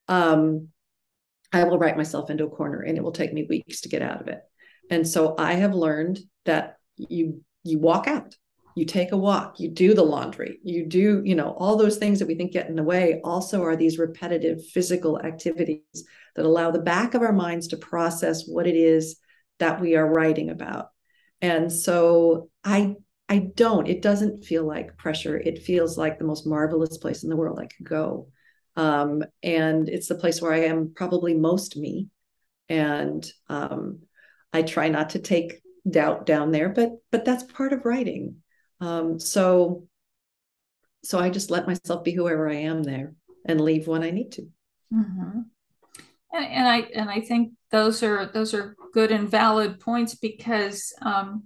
[0.08, 0.68] um,
[1.52, 4.02] I will write myself into a corner and it will take me weeks to get
[4.02, 4.42] out of it.
[4.90, 8.36] And so I have learned that you you walk out
[8.76, 12.20] you take a walk you do the laundry you do you know all those things
[12.20, 15.82] that we think get in the way also are these repetitive physical activities
[16.36, 19.18] that allow the back of our minds to process what it is
[19.60, 20.90] that we are writing about
[21.42, 22.96] and so i
[23.28, 25.38] i don't it doesn't feel like pressure.
[25.38, 28.28] It feels like the most marvelous place in the world i could go.
[28.76, 32.08] Um, and it's the place where i am probably most me.
[32.68, 34.02] And um,
[34.54, 38.38] i try not to take doubt down there but but that's part of writing.
[38.82, 39.88] Um, so
[41.04, 43.14] so i just let myself be whoever i am there
[43.46, 44.44] and leave when i need to.
[44.94, 45.40] Mm-hmm.
[46.34, 50.94] and, and i and i think those are those are good and valid points because
[51.02, 51.46] um,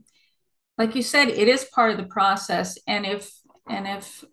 [0.77, 3.31] like you said it is part of the process and if
[3.69, 4.23] and if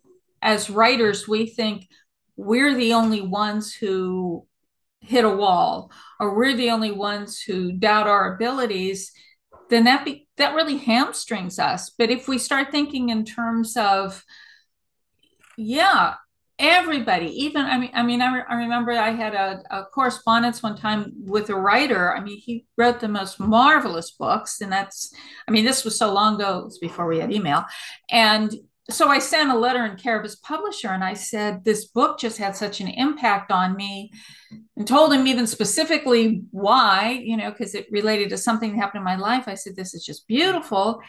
[0.42, 1.88] as writers we think
[2.36, 4.46] we're the only ones who
[5.00, 9.12] hit a wall or we're the only ones who doubt our abilities
[9.70, 11.90] then that be, that really hamstrings us.
[11.90, 14.22] But if we start thinking in terms of,
[15.56, 16.14] yeah,
[16.60, 20.62] everybody, even I mean, I mean, I, re- I remember I had a, a, correspondence
[20.62, 22.14] one time with a writer.
[22.14, 25.12] I mean, he wrote the most marvelous books, and that's,
[25.48, 26.58] I mean, this was so long ago.
[26.58, 27.64] It was before we had email,
[28.10, 28.54] and
[28.90, 32.18] so I sent a letter in care of his publisher and I said, This book
[32.18, 34.12] just had such an impact on me
[34.76, 39.00] and told him even specifically why, you know, because it related to something that happened
[39.00, 39.44] in my life.
[39.46, 41.00] I said, This is just beautiful.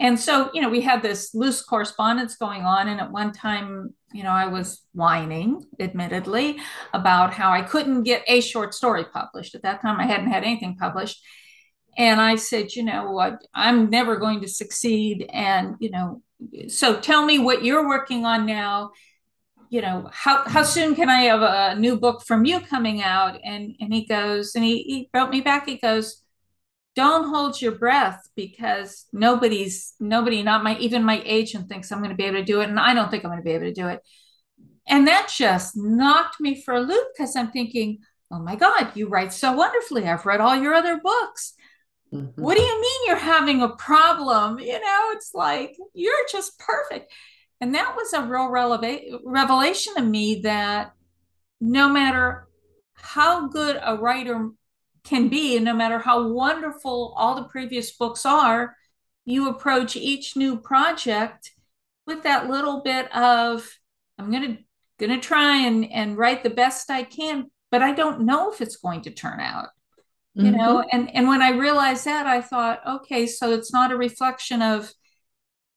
[0.00, 2.88] And so, you know, we had this loose correspondence going on.
[2.88, 6.58] And at one time, you know, I was whining, admittedly,
[6.92, 9.54] about how I couldn't get a short story published.
[9.54, 11.22] At that time, I hadn't had anything published.
[11.96, 15.28] And I said, you know what, I'm never going to succeed.
[15.32, 16.22] And, you know,
[16.68, 18.90] so tell me what you're working on now
[19.72, 23.40] you know how how soon can i have a new book from you coming out
[23.42, 26.21] and and he goes and he, he wrote me back he goes
[26.94, 32.10] don't hold your breath because nobody's nobody not my even my agent thinks i'm going
[32.10, 33.64] to be able to do it and i don't think i'm going to be able
[33.64, 34.00] to do it
[34.88, 37.98] and that just knocked me for a loop because i'm thinking
[38.30, 41.54] oh my god you write so wonderfully i've read all your other books
[42.12, 42.42] Mm-hmm.
[42.42, 44.58] What do you mean you're having a problem?
[44.58, 47.12] You know, it's like you're just perfect.
[47.60, 50.92] And that was a real releva- revelation to me that
[51.60, 52.48] no matter
[52.94, 54.50] how good a writer
[55.04, 58.76] can be, and no matter how wonderful all the previous books are,
[59.24, 61.50] you approach each new project
[62.06, 63.68] with that little bit of,
[64.18, 64.62] I'm going to
[64.98, 68.60] going to try and, and write the best I can, but I don't know if
[68.60, 69.68] it's going to turn out.
[70.34, 70.56] You mm-hmm.
[70.56, 74.62] know and and when i realized that i thought okay so it's not a reflection
[74.62, 74.90] of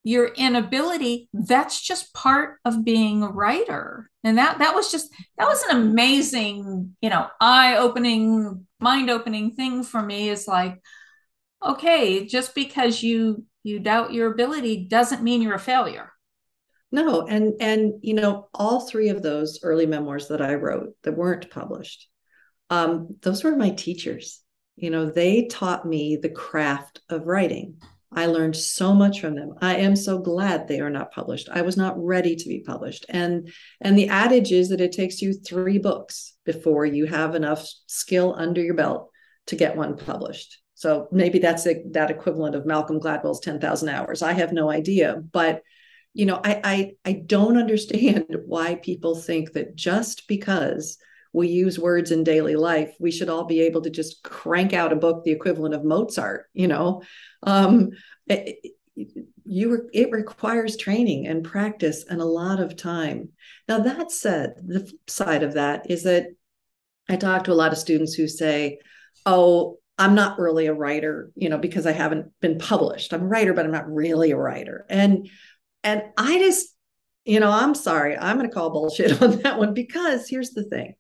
[0.06, 1.28] your inability.
[1.34, 4.12] That's just part of being a writer.
[4.24, 9.52] And that that was just that was an amazing you know eye opening mind opening
[9.52, 10.82] thing for me is like
[11.64, 16.12] okay just because you you doubt your ability doesn't mean you're a failure
[16.92, 21.18] no and and you know all three of those early memoirs that i wrote that
[21.18, 22.08] weren't published
[22.72, 24.44] um, those were my teachers
[24.76, 27.82] you know, they taught me the craft of writing.
[28.16, 29.56] I learned so much from them.
[29.62, 31.50] I am so glad they are not published.
[31.52, 33.06] I was not ready to be published.
[33.10, 33.52] And
[33.82, 38.34] and the adage is that it takes you 3 books before you have enough skill
[38.38, 39.10] under your belt
[39.48, 40.60] to get one published.
[40.76, 44.22] So maybe that's a, that equivalent of Malcolm Gladwell's 10,000 hours.
[44.22, 45.62] I have no idea, but
[46.14, 50.98] you know, I I I don't understand why people think that just because
[51.36, 54.94] we use words in daily life we should all be able to just crank out
[54.94, 57.02] a book the equivalent of mozart you know?
[57.44, 57.92] Um,
[58.28, 58.58] it,
[59.44, 63.30] you it requires training and practice and a lot of time.
[63.68, 66.28] Now that said the flip side of that is that
[67.10, 68.80] i talk to a lot of students who say
[69.26, 73.14] oh i'm not really a writer you know because i haven't been published.
[73.14, 74.86] I'm a writer but i'm not really a writer.
[74.90, 75.30] And
[75.84, 76.70] and i just
[77.26, 80.64] you know i'm sorry i'm going to call bullshit on that one because here's the
[80.64, 80.96] thing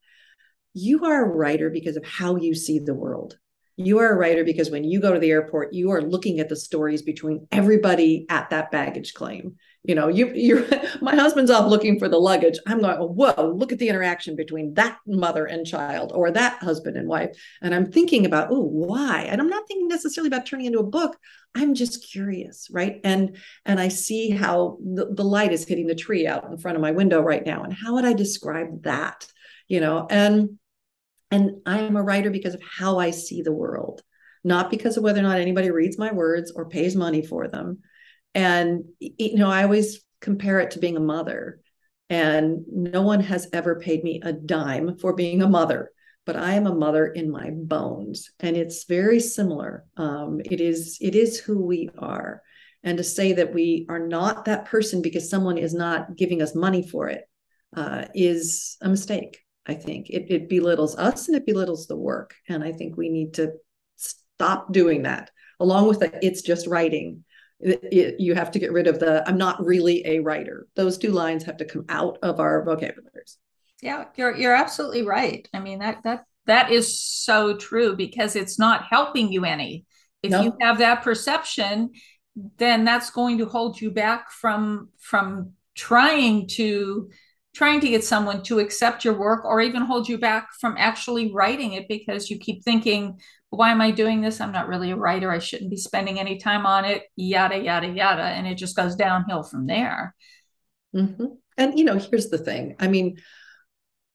[0.75, 3.39] you are a writer because of how you see the world.
[3.77, 6.47] You are a writer because when you go to the airport, you are looking at
[6.47, 9.55] the stories between everybody at that baggage claim.
[9.83, 10.65] You know, you you're
[11.01, 12.57] my husband's off looking for the luggage.
[12.67, 16.97] I'm going, whoa, look at the interaction between that mother and child or that husband
[16.97, 17.37] and wife.
[17.61, 19.23] And I'm thinking about, oh, why?
[19.29, 21.17] And I'm not thinking necessarily about turning into a book.
[21.53, 22.99] I'm just curious, right?
[23.05, 26.75] And and I see how the, the light is hitting the tree out in front
[26.75, 27.63] of my window right now.
[27.63, 29.27] And how would I describe that?
[29.67, 30.59] You know, and
[31.31, 34.01] And I am a writer because of how I see the world,
[34.43, 37.79] not because of whether or not anybody reads my words or pays money for them.
[38.33, 41.59] And, you know, I always compare it to being a mother.
[42.09, 45.91] And no one has ever paid me a dime for being a mother,
[46.25, 48.29] but I am a mother in my bones.
[48.39, 49.85] And it's very similar.
[49.97, 52.43] Um, it is it is who we are.
[52.83, 56.53] And to say that we are not that person because someone is not giving us
[56.53, 57.23] money for it
[57.75, 59.44] uh, is a mistake.
[59.67, 62.35] I think it, it belittles us and it belittles the work.
[62.47, 63.53] And I think we need to
[63.95, 65.31] stop doing that.
[65.59, 67.23] Along with the, it's just writing.
[67.59, 70.67] It, it, you have to get rid of the I'm not really a writer.
[70.75, 73.37] Those two lines have to come out of our vocabularies.
[73.81, 75.47] Yeah, you're you're absolutely right.
[75.53, 79.85] I mean that that that is so true because it's not helping you any.
[80.21, 81.91] If you have that perception,
[82.57, 87.09] then that's going to hold you back from from trying to
[87.55, 91.31] trying to get someone to accept your work or even hold you back from actually
[91.31, 93.17] writing it because you keep thinking
[93.49, 96.37] why am i doing this i'm not really a writer i shouldn't be spending any
[96.37, 100.13] time on it yada yada yada and it just goes downhill from there
[100.95, 101.25] mm-hmm.
[101.57, 103.17] and you know here's the thing i mean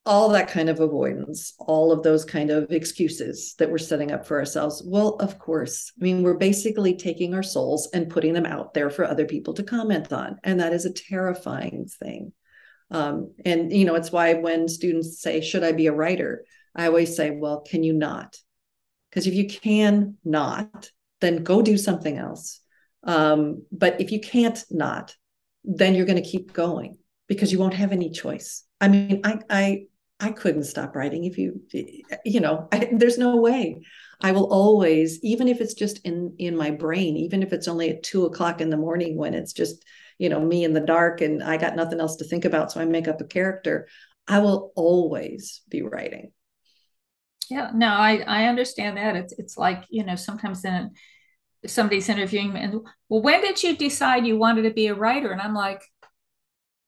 [0.07, 4.27] all that kind of avoidance, all of those kind of excuses that we're setting up
[4.27, 4.83] for ourselves.
[4.85, 5.93] Well, of course.
[6.01, 9.53] I mean, we're basically taking our souls and putting them out there for other people
[9.55, 10.39] to comment on.
[10.43, 12.33] And that is a terrifying thing.
[12.91, 16.45] Um, and, you know, it's why when students say, Should I be a writer?
[16.75, 18.37] I always say, Well, can you not?
[19.11, 22.61] Because if you can not, then go do something else.
[23.03, 25.15] Um, but if you can't not,
[25.65, 28.65] then you're going to keep going because you won't have any choice.
[28.81, 29.83] I mean, I, I
[30.21, 31.63] I couldn't stop writing if you,
[32.25, 33.83] you know, I, there's no way.
[34.21, 37.89] I will always, even if it's just in in my brain, even if it's only
[37.89, 39.83] at two o'clock in the morning when it's just,
[40.21, 42.79] you know, me in the dark and I got nothing else to think about, so
[42.79, 43.89] I make up a character.
[44.29, 46.33] I will always be writing.
[47.49, 49.17] Yeah, no, I I understand that.
[49.17, 50.91] It's it's like you know sometimes then
[51.67, 55.33] somebody's interviewing me and well, when did you decide you wanted to be a writer?
[55.33, 55.83] And I'm like,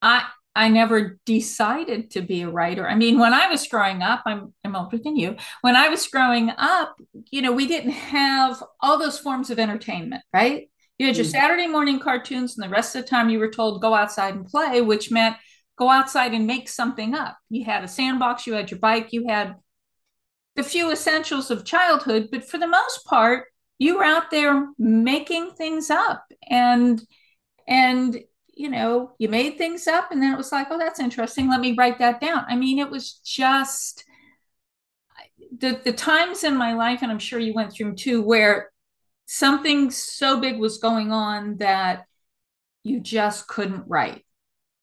[0.03, 2.87] I I never decided to be a writer.
[2.87, 5.37] I mean, when I was growing up, I'm, I'm older than you.
[5.63, 6.95] When I was growing up,
[7.31, 10.69] you know, we didn't have all those forms of entertainment, right?
[10.99, 11.31] You had your mm.
[11.31, 14.47] Saturday morning cartoons, and the rest of the time you were told go outside and
[14.47, 15.37] play, which meant
[15.77, 17.37] go outside and make something up.
[17.51, 19.57] You had a sandbox, you had your bike, you had
[20.55, 23.47] the few essentials of childhood, but for the most part,
[23.79, 26.25] you were out there making things up.
[26.49, 27.03] And
[27.67, 28.19] and
[28.55, 31.49] you know, you made things up and then it was like, oh, that's interesting.
[31.49, 32.45] Let me write that down.
[32.49, 34.05] I mean, it was just
[35.59, 38.72] the, the times in my life, and I'm sure you went through them too, where
[39.33, 42.05] something so big was going on that
[42.83, 44.23] you just couldn't write.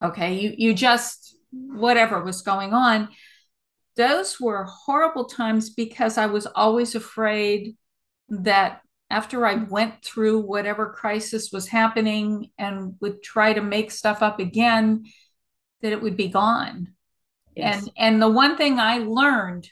[0.04, 0.40] Okay.
[0.40, 3.10] You, you just, whatever was going on.
[3.96, 7.76] Those were horrible times because I was always afraid
[8.30, 8.82] that
[9.12, 14.40] after I went through whatever crisis was happening and would try to make stuff up
[14.40, 15.06] again,
[15.84, 16.96] that it would be gone.
[17.56, 17.82] Yes.
[17.82, 19.70] And and the one thing I learned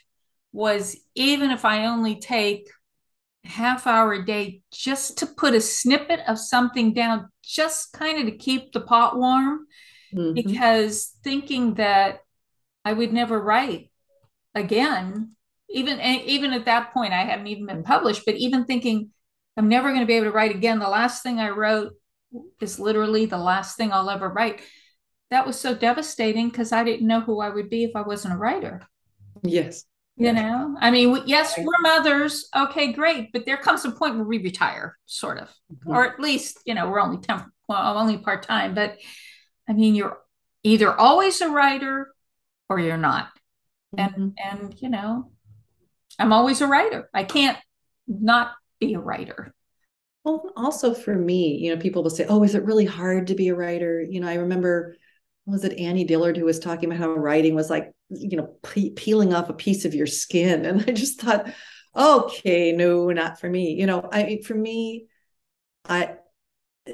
[0.52, 2.68] was even if I only take
[3.44, 8.26] half hour a day just to put a snippet of something down, just kind of
[8.26, 9.66] to keep the pot warm,
[10.12, 10.34] mm-hmm.
[10.34, 12.20] because thinking that
[12.84, 13.90] I would never write
[14.54, 15.32] again,
[15.70, 19.10] even even at that point, I hadn't even been published, but even thinking
[19.56, 20.78] I'm never going to be able to write again.
[20.78, 21.92] The last thing I wrote
[22.60, 24.60] is literally the last thing I'll ever write.
[25.30, 28.34] That was so devastating because I didn't know who I would be if I wasn't
[28.34, 28.82] a writer.
[29.42, 29.84] Yes.
[30.18, 32.48] You know, I mean, yes, we're mothers.
[32.54, 33.32] Okay, great.
[33.32, 35.90] But there comes a point where we retire, sort of, mm-hmm.
[35.90, 38.74] or at least, you know, we're only temp, well, only part time.
[38.74, 38.98] But
[39.68, 40.18] I mean, you're
[40.64, 42.12] either always a writer
[42.68, 43.28] or you're not.
[43.96, 44.20] Mm-hmm.
[44.22, 45.30] And, and, you know,
[46.18, 47.08] I'm always a writer.
[47.14, 47.56] I can't
[48.08, 49.52] not be a writer?
[50.24, 53.34] Well, also for me, you know, people will say, "Oh, is it really hard to
[53.34, 54.96] be a writer?" You know, I remember
[55.48, 58.90] was it Annie Dillard who was talking about how writing was like, you know, pe-
[58.90, 61.52] peeling off a piece of your skin, and I just thought,
[61.96, 63.72] okay, no, not for me.
[63.72, 65.06] You know, I for me,
[65.88, 66.16] I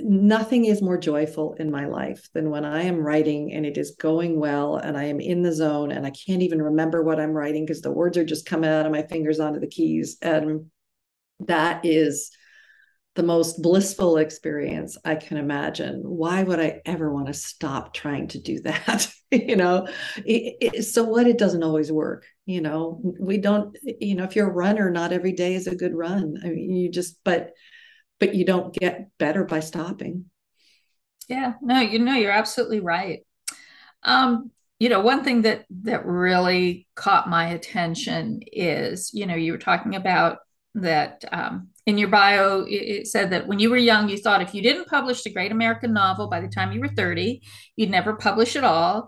[0.01, 3.93] nothing is more joyful in my life than when I am writing and it is
[3.93, 7.33] going well and I am in the zone and I can't even remember what I'm
[7.33, 10.67] writing because the words are just coming out of my fingers onto the keys and
[11.41, 12.31] that is
[13.15, 16.01] the most blissful experience I can imagine.
[16.03, 19.11] Why would I ever want to stop trying to do that?
[19.31, 21.27] you know, it, it, so what?
[21.27, 22.27] It doesn't always work.
[22.47, 23.77] You know, we don't.
[23.83, 26.37] You know, if you're a runner, not every day is a good run.
[26.45, 27.53] I mean, you just but
[28.21, 30.27] but you don't get better by stopping.
[31.29, 33.21] Yeah, no, you know, you're absolutely right.
[34.03, 39.53] Um, you know, one thing that that really caught my attention is, you know, you
[39.53, 40.39] were talking about
[40.75, 44.55] that um, in your bio, it, said that when you were young, you thought if
[44.55, 47.43] you didn't publish the great American novel by the time you were 30,
[47.77, 49.07] you'd never publish at all.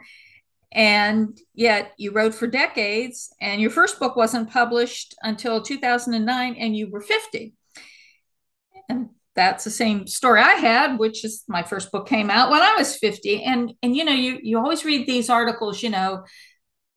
[0.73, 6.77] And yet you wrote for decades, and your first book wasn't published until 2009, and
[6.77, 7.55] you were 50.
[8.89, 12.63] And that's the same story I had, which is my first book came out when
[12.63, 13.43] I was 50.
[13.45, 16.25] And and you know, you you always read these articles, you know,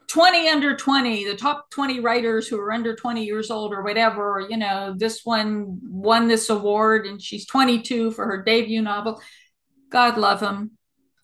[0.09, 4.45] 20 under 20, the top 20 writers who are under 20 years old or whatever,
[4.49, 9.21] you know, this one won this award and she's 22 for her debut novel.
[9.89, 10.71] God love him.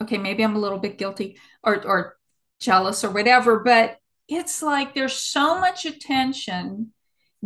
[0.02, 2.18] Okay, maybe I'm a little bit guilty or or
[2.60, 6.92] jealous or whatever, but it's like there's so much attention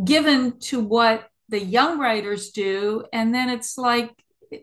[0.03, 3.05] given to what the young writers do.
[3.13, 4.11] And then it's like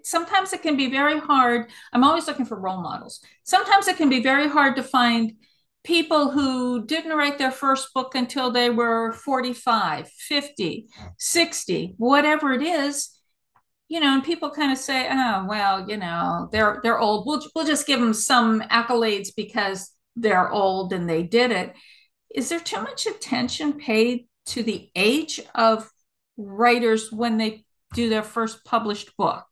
[0.02, 1.70] sometimes it can be very hard.
[1.92, 3.20] I'm always looking for role models.
[3.44, 5.32] Sometimes it can be very hard to find
[5.86, 12.62] people who didn't write their first book until they were 45, 50, 60, whatever it
[12.62, 13.10] is.
[13.88, 17.24] You know, and people kind of say, "Oh, well, you know, they're they're old.
[17.24, 21.72] We'll we'll just give them some accolades because they're old and they did it."
[22.34, 25.88] Is there too much attention paid to the age of
[26.36, 27.64] writers when they
[27.94, 29.46] do their first published book?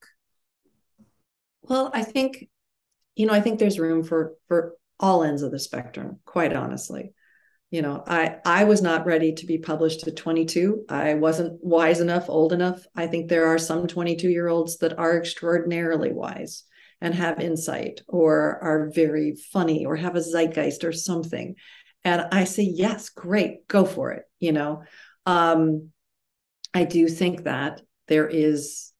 [1.63, 2.49] Well, I think,
[3.15, 7.13] you know, I think there's room for for all ends of the spectrum, quite honestly.
[7.71, 10.85] You know, I I was not ready to be published at 22.
[10.89, 12.87] I wasn't wise enough, old enough.
[12.95, 16.65] I think there are some 22 year olds that are extraordinarily wise
[17.01, 21.57] and have insight or are very funny or have a zeitgeist or something.
[22.05, 24.25] And I say, yes, great, go for it.
[24.39, 24.85] You know,
[25.27, 25.91] um,
[26.73, 28.94] I do think that there is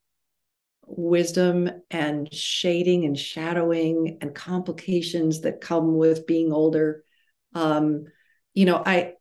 [0.87, 7.05] wisdom and shading and shadowing and complications that come with being older.
[7.55, 8.05] Um,
[8.53, 9.15] you know, I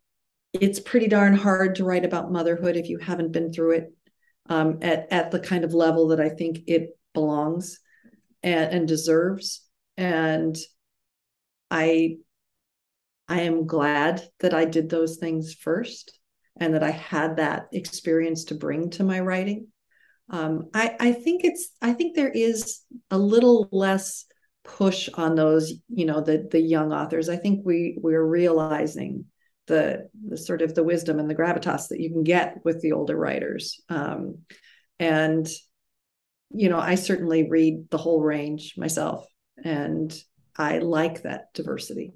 [0.52, 3.92] it's pretty darn hard to write about motherhood if you haven't been through it
[4.48, 7.80] um, at at the kind of level that I think it belongs
[8.42, 9.62] and, and deserves.
[9.96, 10.56] And
[11.70, 12.16] I
[13.28, 16.18] I am glad that I did those things first
[16.56, 19.68] and that I had that experience to bring to my writing.
[20.30, 24.24] Um, I, I think it's I think there is a little less
[24.64, 27.28] push on those, you know, the the young authors.
[27.28, 29.26] I think we we're realizing
[29.66, 32.92] the the sort of the wisdom and the gravitas that you can get with the
[32.92, 33.80] older writers.
[33.88, 34.38] Um,
[34.98, 35.48] and
[36.50, 39.26] you know, I certainly read the whole range myself,
[39.62, 40.14] and
[40.56, 42.14] I like that diversity.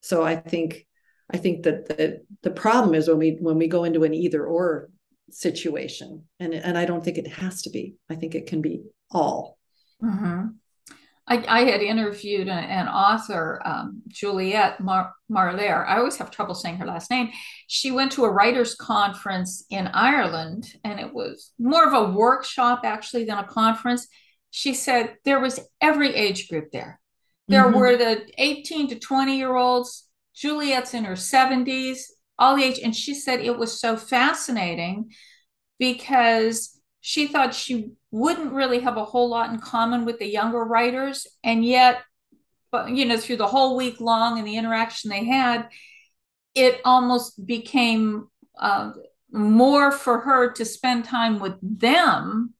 [0.00, 0.86] So I think
[1.32, 4.44] I think that the the problem is when we when we go into an either
[4.44, 4.90] or
[5.30, 7.96] situation, and and I don't think it has to be.
[8.10, 9.58] I think it can be all.
[10.02, 10.48] Mm-hmm.
[11.26, 15.86] I, I, had interviewed an, an author, um, Juliet Mar- Marlaire.
[15.86, 17.30] I always have trouble saying her last name.
[17.66, 22.80] She went to a writers' conference in Ireland, and it was more of a workshop
[22.84, 24.06] actually than a conference.
[24.50, 27.00] She said there was every age group there.
[27.48, 27.78] There mm-hmm.
[27.78, 32.02] were the 18 to 20 year olds, Juliet's in her 70s,
[32.38, 32.80] all the age.
[32.82, 35.12] And she said it was so fascinating
[35.78, 40.64] because she thought she wouldn't really have a whole lot in common with the younger
[40.64, 41.26] writers.
[41.42, 42.02] And yet,
[42.88, 45.68] you know, through the whole week long and the interaction they had,
[46.54, 48.28] it almost became
[48.58, 48.92] uh,
[49.34, 52.54] more for her to spend time with them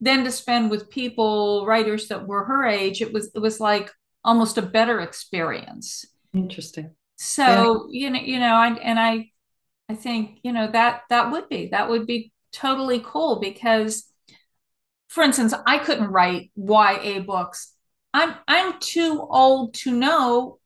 [0.00, 3.90] than to spend with people writers that were her age it was it was like
[4.24, 6.04] almost a better experience
[6.34, 8.04] interesting so yeah.
[8.04, 9.30] you know you know I, and i
[9.88, 14.06] i think you know that that would be that would be totally cool because
[15.08, 17.72] for instance i couldn't write ya books.
[18.14, 20.58] I'm i'm too old to know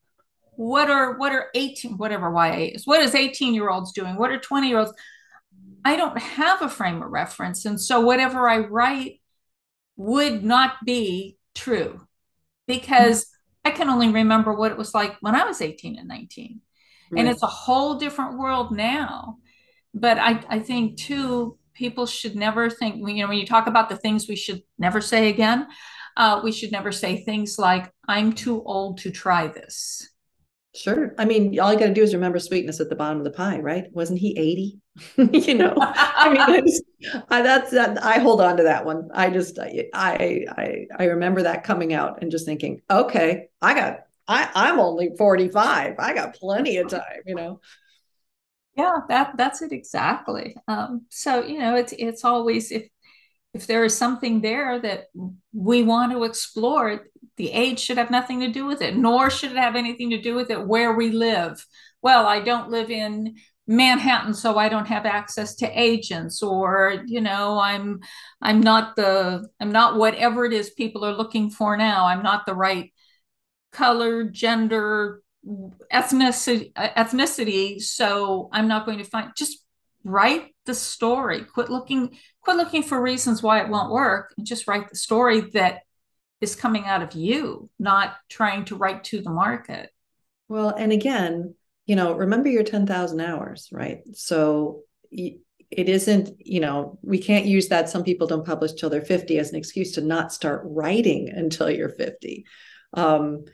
[0.52, 4.16] what are what are 18 whatever ya is what is 18 year olds doing?
[4.16, 4.92] What are 20 year olds
[5.84, 7.64] i don't have a frame of reference.
[7.64, 9.20] And so whatever i write
[9.96, 12.00] would not be true
[12.66, 13.26] because
[13.64, 16.60] I can only remember what it was like when I was 18 and 19.
[17.10, 17.20] Right.
[17.20, 19.38] And it's a whole different world now.
[19.92, 23.88] But I, I think too, people should never think, you know, when you talk about
[23.88, 25.66] the things we should never say again,
[26.16, 30.09] uh, we should never say things like, I'm too old to try this.
[30.74, 31.14] Sure.
[31.18, 33.32] I mean, all you got to do is remember sweetness at the bottom of the
[33.32, 33.86] pie, right?
[33.92, 34.78] Wasn't he 80?
[35.48, 36.66] you know, I mean,
[37.28, 38.02] I, that's that.
[38.04, 39.08] I hold on to that one.
[39.12, 44.00] I just, I, I, I remember that coming out and just thinking, okay, I got,
[44.28, 45.96] I, I'm only 45.
[45.98, 47.60] I got plenty of time, you know?
[48.76, 50.56] Yeah, that, that's it exactly.
[50.68, 52.88] Um, so, you know, it's, it's always, if,
[53.52, 55.06] if there is something there that
[55.52, 57.06] we want to explore,
[57.40, 60.20] the age should have nothing to do with it, nor should it have anything to
[60.20, 61.64] do with it where we live.
[62.02, 63.36] Well, I don't live in
[63.66, 68.00] Manhattan, so I don't have access to agents, or you know, I'm
[68.42, 72.04] I'm not the I'm not whatever it is people are looking for now.
[72.04, 72.92] I'm not the right
[73.72, 75.22] color, gender,
[75.90, 77.80] ethnicity, ethnicity.
[77.80, 79.30] So I'm not going to find.
[79.34, 79.64] Just
[80.04, 81.40] write the story.
[81.44, 82.18] Quit looking.
[82.42, 84.34] Quit looking for reasons why it won't work.
[84.36, 85.84] And just write the story that
[86.40, 89.90] is coming out of you, not trying to write to the market.
[90.48, 91.54] Well, and again,
[91.86, 94.00] you know, remember your 10,000 hours, right?
[94.12, 97.88] So it isn't, you know, we can't use that.
[97.88, 101.70] Some people don't publish till they're 50 as an excuse to not start writing until
[101.70, 102.44] you're 50.
[102.94, 103.44] Um,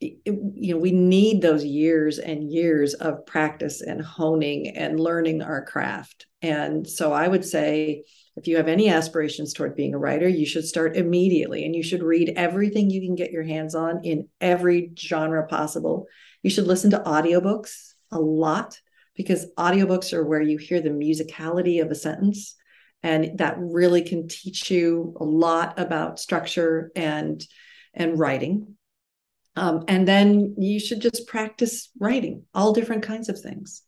[0.00, 5.64] you know, we need those years and years of practice and honing and learning our
[5.64, 6.26] craft.
[6.42, 8.04] And so I would say,
[8.36, 11.82] if you have any aspirations toward being a writer, you should start immediately and you
[11.82, 16.06] should read everything you can get your hands on in every genre possible.
[16.42, 18.80] You should listen to audiobooks a lot
[19.14, 22.56] because audiobooks are where you hear the musicality of a sentence
[23.04, 27.44] and that really can teach you a lot about structure and
[27.92, 28.74] and writing.
[29.54, 33.82] Um, and then you should just practice writing all different kinds of things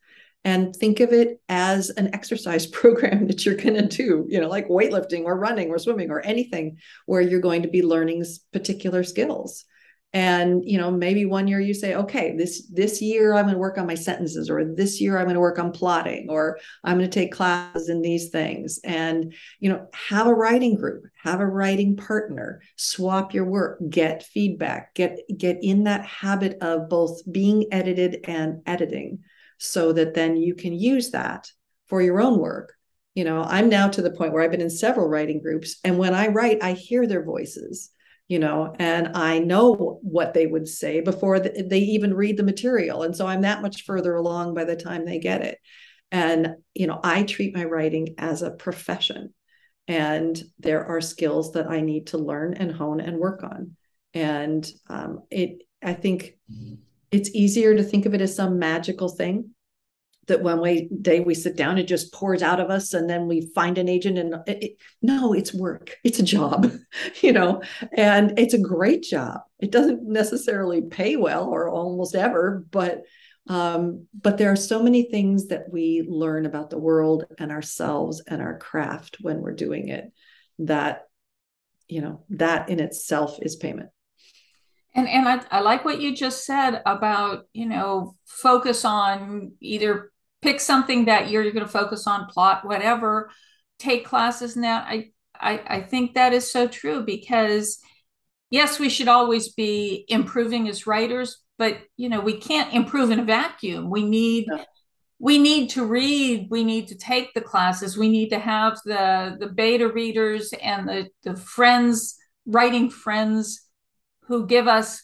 [0.47, 4.49] and think of it as an exercise program that you're going to do you know
[4.49, 9.03] like weightlifting or running or swimming or anything where you're going to be learning particular
[9.05, 9.65] skills.
[10.13, 13.59] And you know maybe one year you say okay this this year i'm going to
[13.59, 16.97] work on my sentences or this year i'm going to work on plotting or i'm
[16.97, 18.81] going to take classes in these things.
[18.85, 24.23] And you know have a writing group have a writing partner swap your work get
[24.23, 29.19] feedback get get in that habit of both being edited and editing
[29.59, 31.51] so that then you can use that
[31.87, 32.75] for your own work
[33.15, 35.99] you know i'm now to the point where i've been in several writing groups and
[35.99, 37.91] when i write i hear their voices
[38.29, 43.03] you know, and I know what they would say before they even read the material.
[43.03, 45.59] And so I'm that much further along by the time they get it.
[46.11, 49.33] And, you know, I treat my writing as a profession.
[49.87, 53.77] And there are skills that I need to learn and hone and work on.
[54.13, 56.75] And um, it, I think mm-hmm.
[57.11, 59.51] It's easier to think of it as some magical thing
[60.27, 63.29] that one way day we sit down it just pours out of us and then
[63.29, 65.97] we find an agent and it, it, no it's work.
[66.03, 66.73] It's a job
[67.23, 67.63] you know?
[67.97, 69.41] And it's a great job.
[69.61, 73.03] It doesn't necessarily pay well or almost ever but
[73.49, 78.21] um, but there are so many things that we learn about the world and ourselves
[78.27, 80.13] and our craft when we're doing it
[80.59, 81.03] that
[81.87, 83.91] you know that in itself is payment
[84.97, 90.11] and and I, I like what you just said about you know focus on either
[90.43, 93.31] pick something that you're, you're going to focus on plot whatever
[93.79, 97.79] take classes now I, I i think that is so true because
[98.51, 103.21] yes we should always be improving as writers but you know we can't improve in
[103.21, 103.91] a vacuum.
[103.91, 104.65] We need no.
[105.19, 106.49] we need to read.
[106.51, 107.97] We need to take the classes.
[107.97, 112.17] We need to have the the beta readers and the the friends
[112.47, 113.66] writing friends
[114.27, 115.03] who give us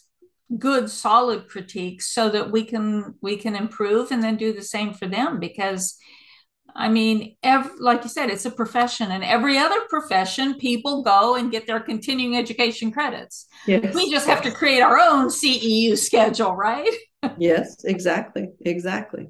[0.57, 4.93] good solid critiques so that we can we can improve and then do the same
[4.93, 5.97] for them because
[6.75, 11.35] i mean every, like you said it's a profession and every other profession people go
[11.35, 13.95] and get their continuing education credits yes.
[13.95, 16.93] we just have to create our own ceu schedule right
[17.37, 19.27] yes exactly exactly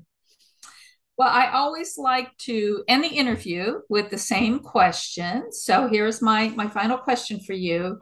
[1.15, 5.51] well, I always like to end the interview with the same question.
[5.51, 7.99] So here's my my final question for you.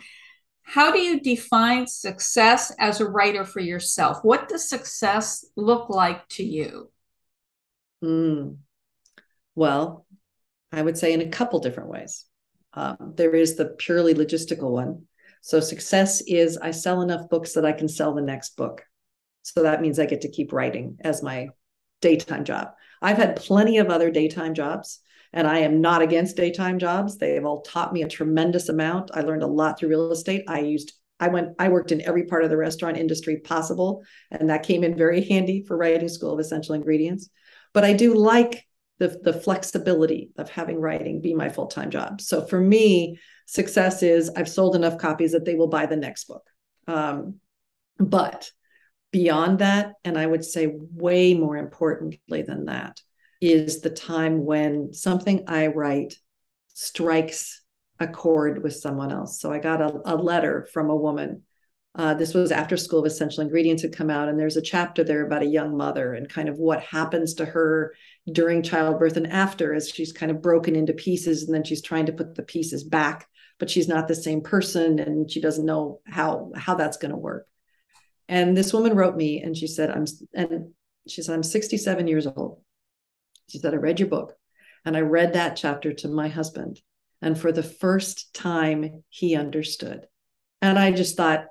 [0.72, 4.20] How do you define success as a writer for yourself?
[4.24, 6.90] What does success look like to you?
[8.02, 8.56] Mm.
[9.54, 10.06] Well,
[10.72, 12.24] I would say in a couple different ways.
[12.74, 15.08] Um, there is the purely logistical one.
[15.42, 18.86] So, success is I sell enough books that I can sell the next book.
[19.42, 21.50] So, that means I get to keep writing as my
[22.00, 22.70] daytime job.
[23.02, 25.02] I've had plenty of other daytime jobs.
[25.34, 27.18] And I am not against daytime jobs.
[27.18, 29.12] They have all taught me a tremendous amount.
[29.14, 30.44] I learned a lot through real estate.
[30.48, 34.50] I used I went I worked in every part of the restaurant industry possible and
[34.50, 37.30] that came in very handy for writing school of essential ingredients.
[37.74, 38.66] But I do like
[39.00, 42.22] the the flexibility of having writing be my full-time job.
[42.22, 46.26] So for me, success is I've sold enough copies that they will buy the next
[46.26, 46.44] book.
[46.88, 47.40] Um,
[47.98, 48.52] but
[49.12, 53.02] beyond that, and I would say way more importantly than that,
[53.42, 56.16] is the time when something I write
[56.68, 57.62] strikes
[58.00, 59.40] a chord with someone else.
[59.40, 61.44] So I got a, a letter from a woman.
[61.94, 65.04] Uh, this was after School of Essential Ingredients had come out, and there's a chapter
[65.04, 67.94] there about a young mother and kind of what happens to her
[68.32, 72.06] during childbirth and after as she's kind of broken into pieces, and then she's trying
[72.06, 73.28] to put the pieces back
[73.62, 77.18] but she's not the same person and she doesn't know how how that's going to
[77.18, 77.48] work
[78.28, 80.72] and this woman wrote me and she said i'm and
[81.08, 82.60] she said i'm 67 years old
[83.52, 84.34] she said i read your book
[84.86, 86.80] and i read that chapter to my husband.
[87.24, 90.08] And for the first time he understood.
[90.62, 91.46] And i just thought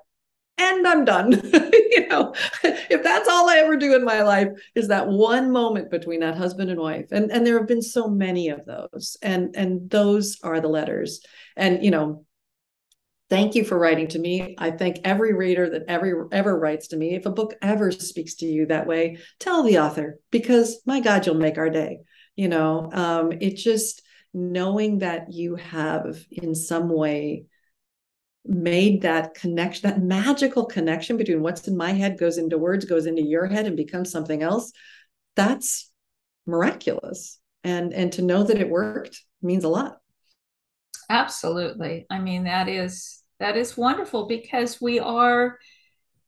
[0.57, 1.41] and i'm done.
[1.91, 2.33] You know
[2.63, 6.37] if that's all i ever do in my life is that one moment between that
[6.37, 7.07] husband and wife.
[7.11, 9.17] And and there have been so many of those.
[9.21, 11.19] And and those are the letters.
[11.57, 12.25] And you know
[13.31, 16.97] thank you for writing to me i thank every reader that ever ever writes to
[16.97, 20.99] me if a book ever speaks to you that way tell the author because my
[20.99, 21.99] god you'll make our day
[22.35, 24.03] you know um it just
[24.33, 27.45] knowing that you have in some way
[28.45, 33.05] made that connection, that magical connection between what's in my head goes into words, goes
[33.05, 34.71] into your head and becomes something else,
[35.35, 35.91] that's
[36.45, 37.39] miraculous.
[37.63, 39.97] And and to know that it worked means a lot.
[41.09, 42.07] Absolutely.
[42.09, 45.59] I mean, that is that is wonderful because we are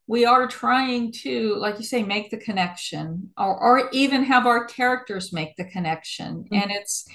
[0.05, 4.65] we are trying to like you say make the connection or, or even have our
[4.65, 6.55] characters make the connection mm-hmm.
[6.55, 7.07] and it's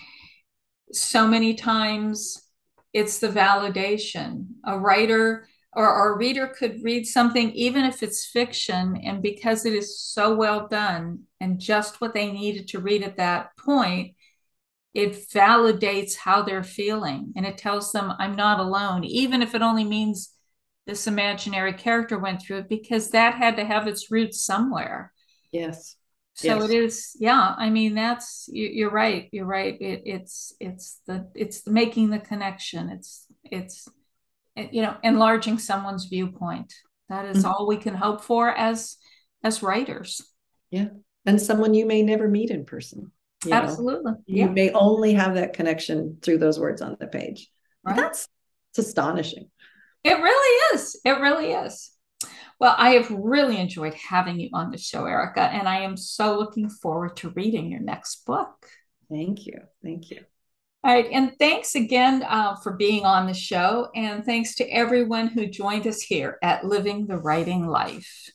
[0.93, 2.49] so many times
[2.93, 4.47] it's the validation.
[4.65, 9.75] A writer or a reader could read something, even if it's fiction, and because it
[9.75, 14.15] is so well done and just what they needed to read at that point,
[14.99, 19.63] it validates how they're feeling and it tells them, I'm not alone, even if it
[19.63, 20.35] only means
[20.89, 25.13] this imaginary character went through it, because that had to have its roots somewhere.
[25.53, 25.95] Yes.
[26.35, 26.65] So yes.
[26.65, 27.55] it is, yeah.
[27.57, 29.29] I mean, that's you, are right.
[29.31, 29.81] You're right.
[29.81, 32.91] It, it's it's the it's the making the connection.
[32.91, 33.87] It's it's
[34.57, 36.75] you know enlarging someone's viewpoint.
[37.09, 37.47] That is mm-hmm.
[37.47, 38.97] all we can hope for as
[39.45, 40.23] as writers.
[40.71, 40.89] Yeah,
[41.25, 43.13] and someone you may never meet in person.
[43.51, 44.13] Absolutely.
[44.13, 44.19] Know?
[44.27, 44.49] You yeah.
[44.49, 47.51] may only have that connection through those words on the page.
[47.85, 47.97] Right.
[47.97, 48.29] That's
[48.71, 49.51] it's astonishing.
[50.05, 51.01] It really is.
[51.05, 51.91] It really is.
[52.61, 56.39] Well, I have really enjoyed having you on the show, Erica, and I am so
[56.39, 58.67] looking forward to reading your next book.
[59.09, 59.61] Thank you.
[59.83, 60.21] Thank you.
[60.85, 61.07] All right.
[61.11, 63.89] And thanks again uh, for being on the show.
[63.95, 68.31] And thanks to everyone who joined us here at Living the Writing Life.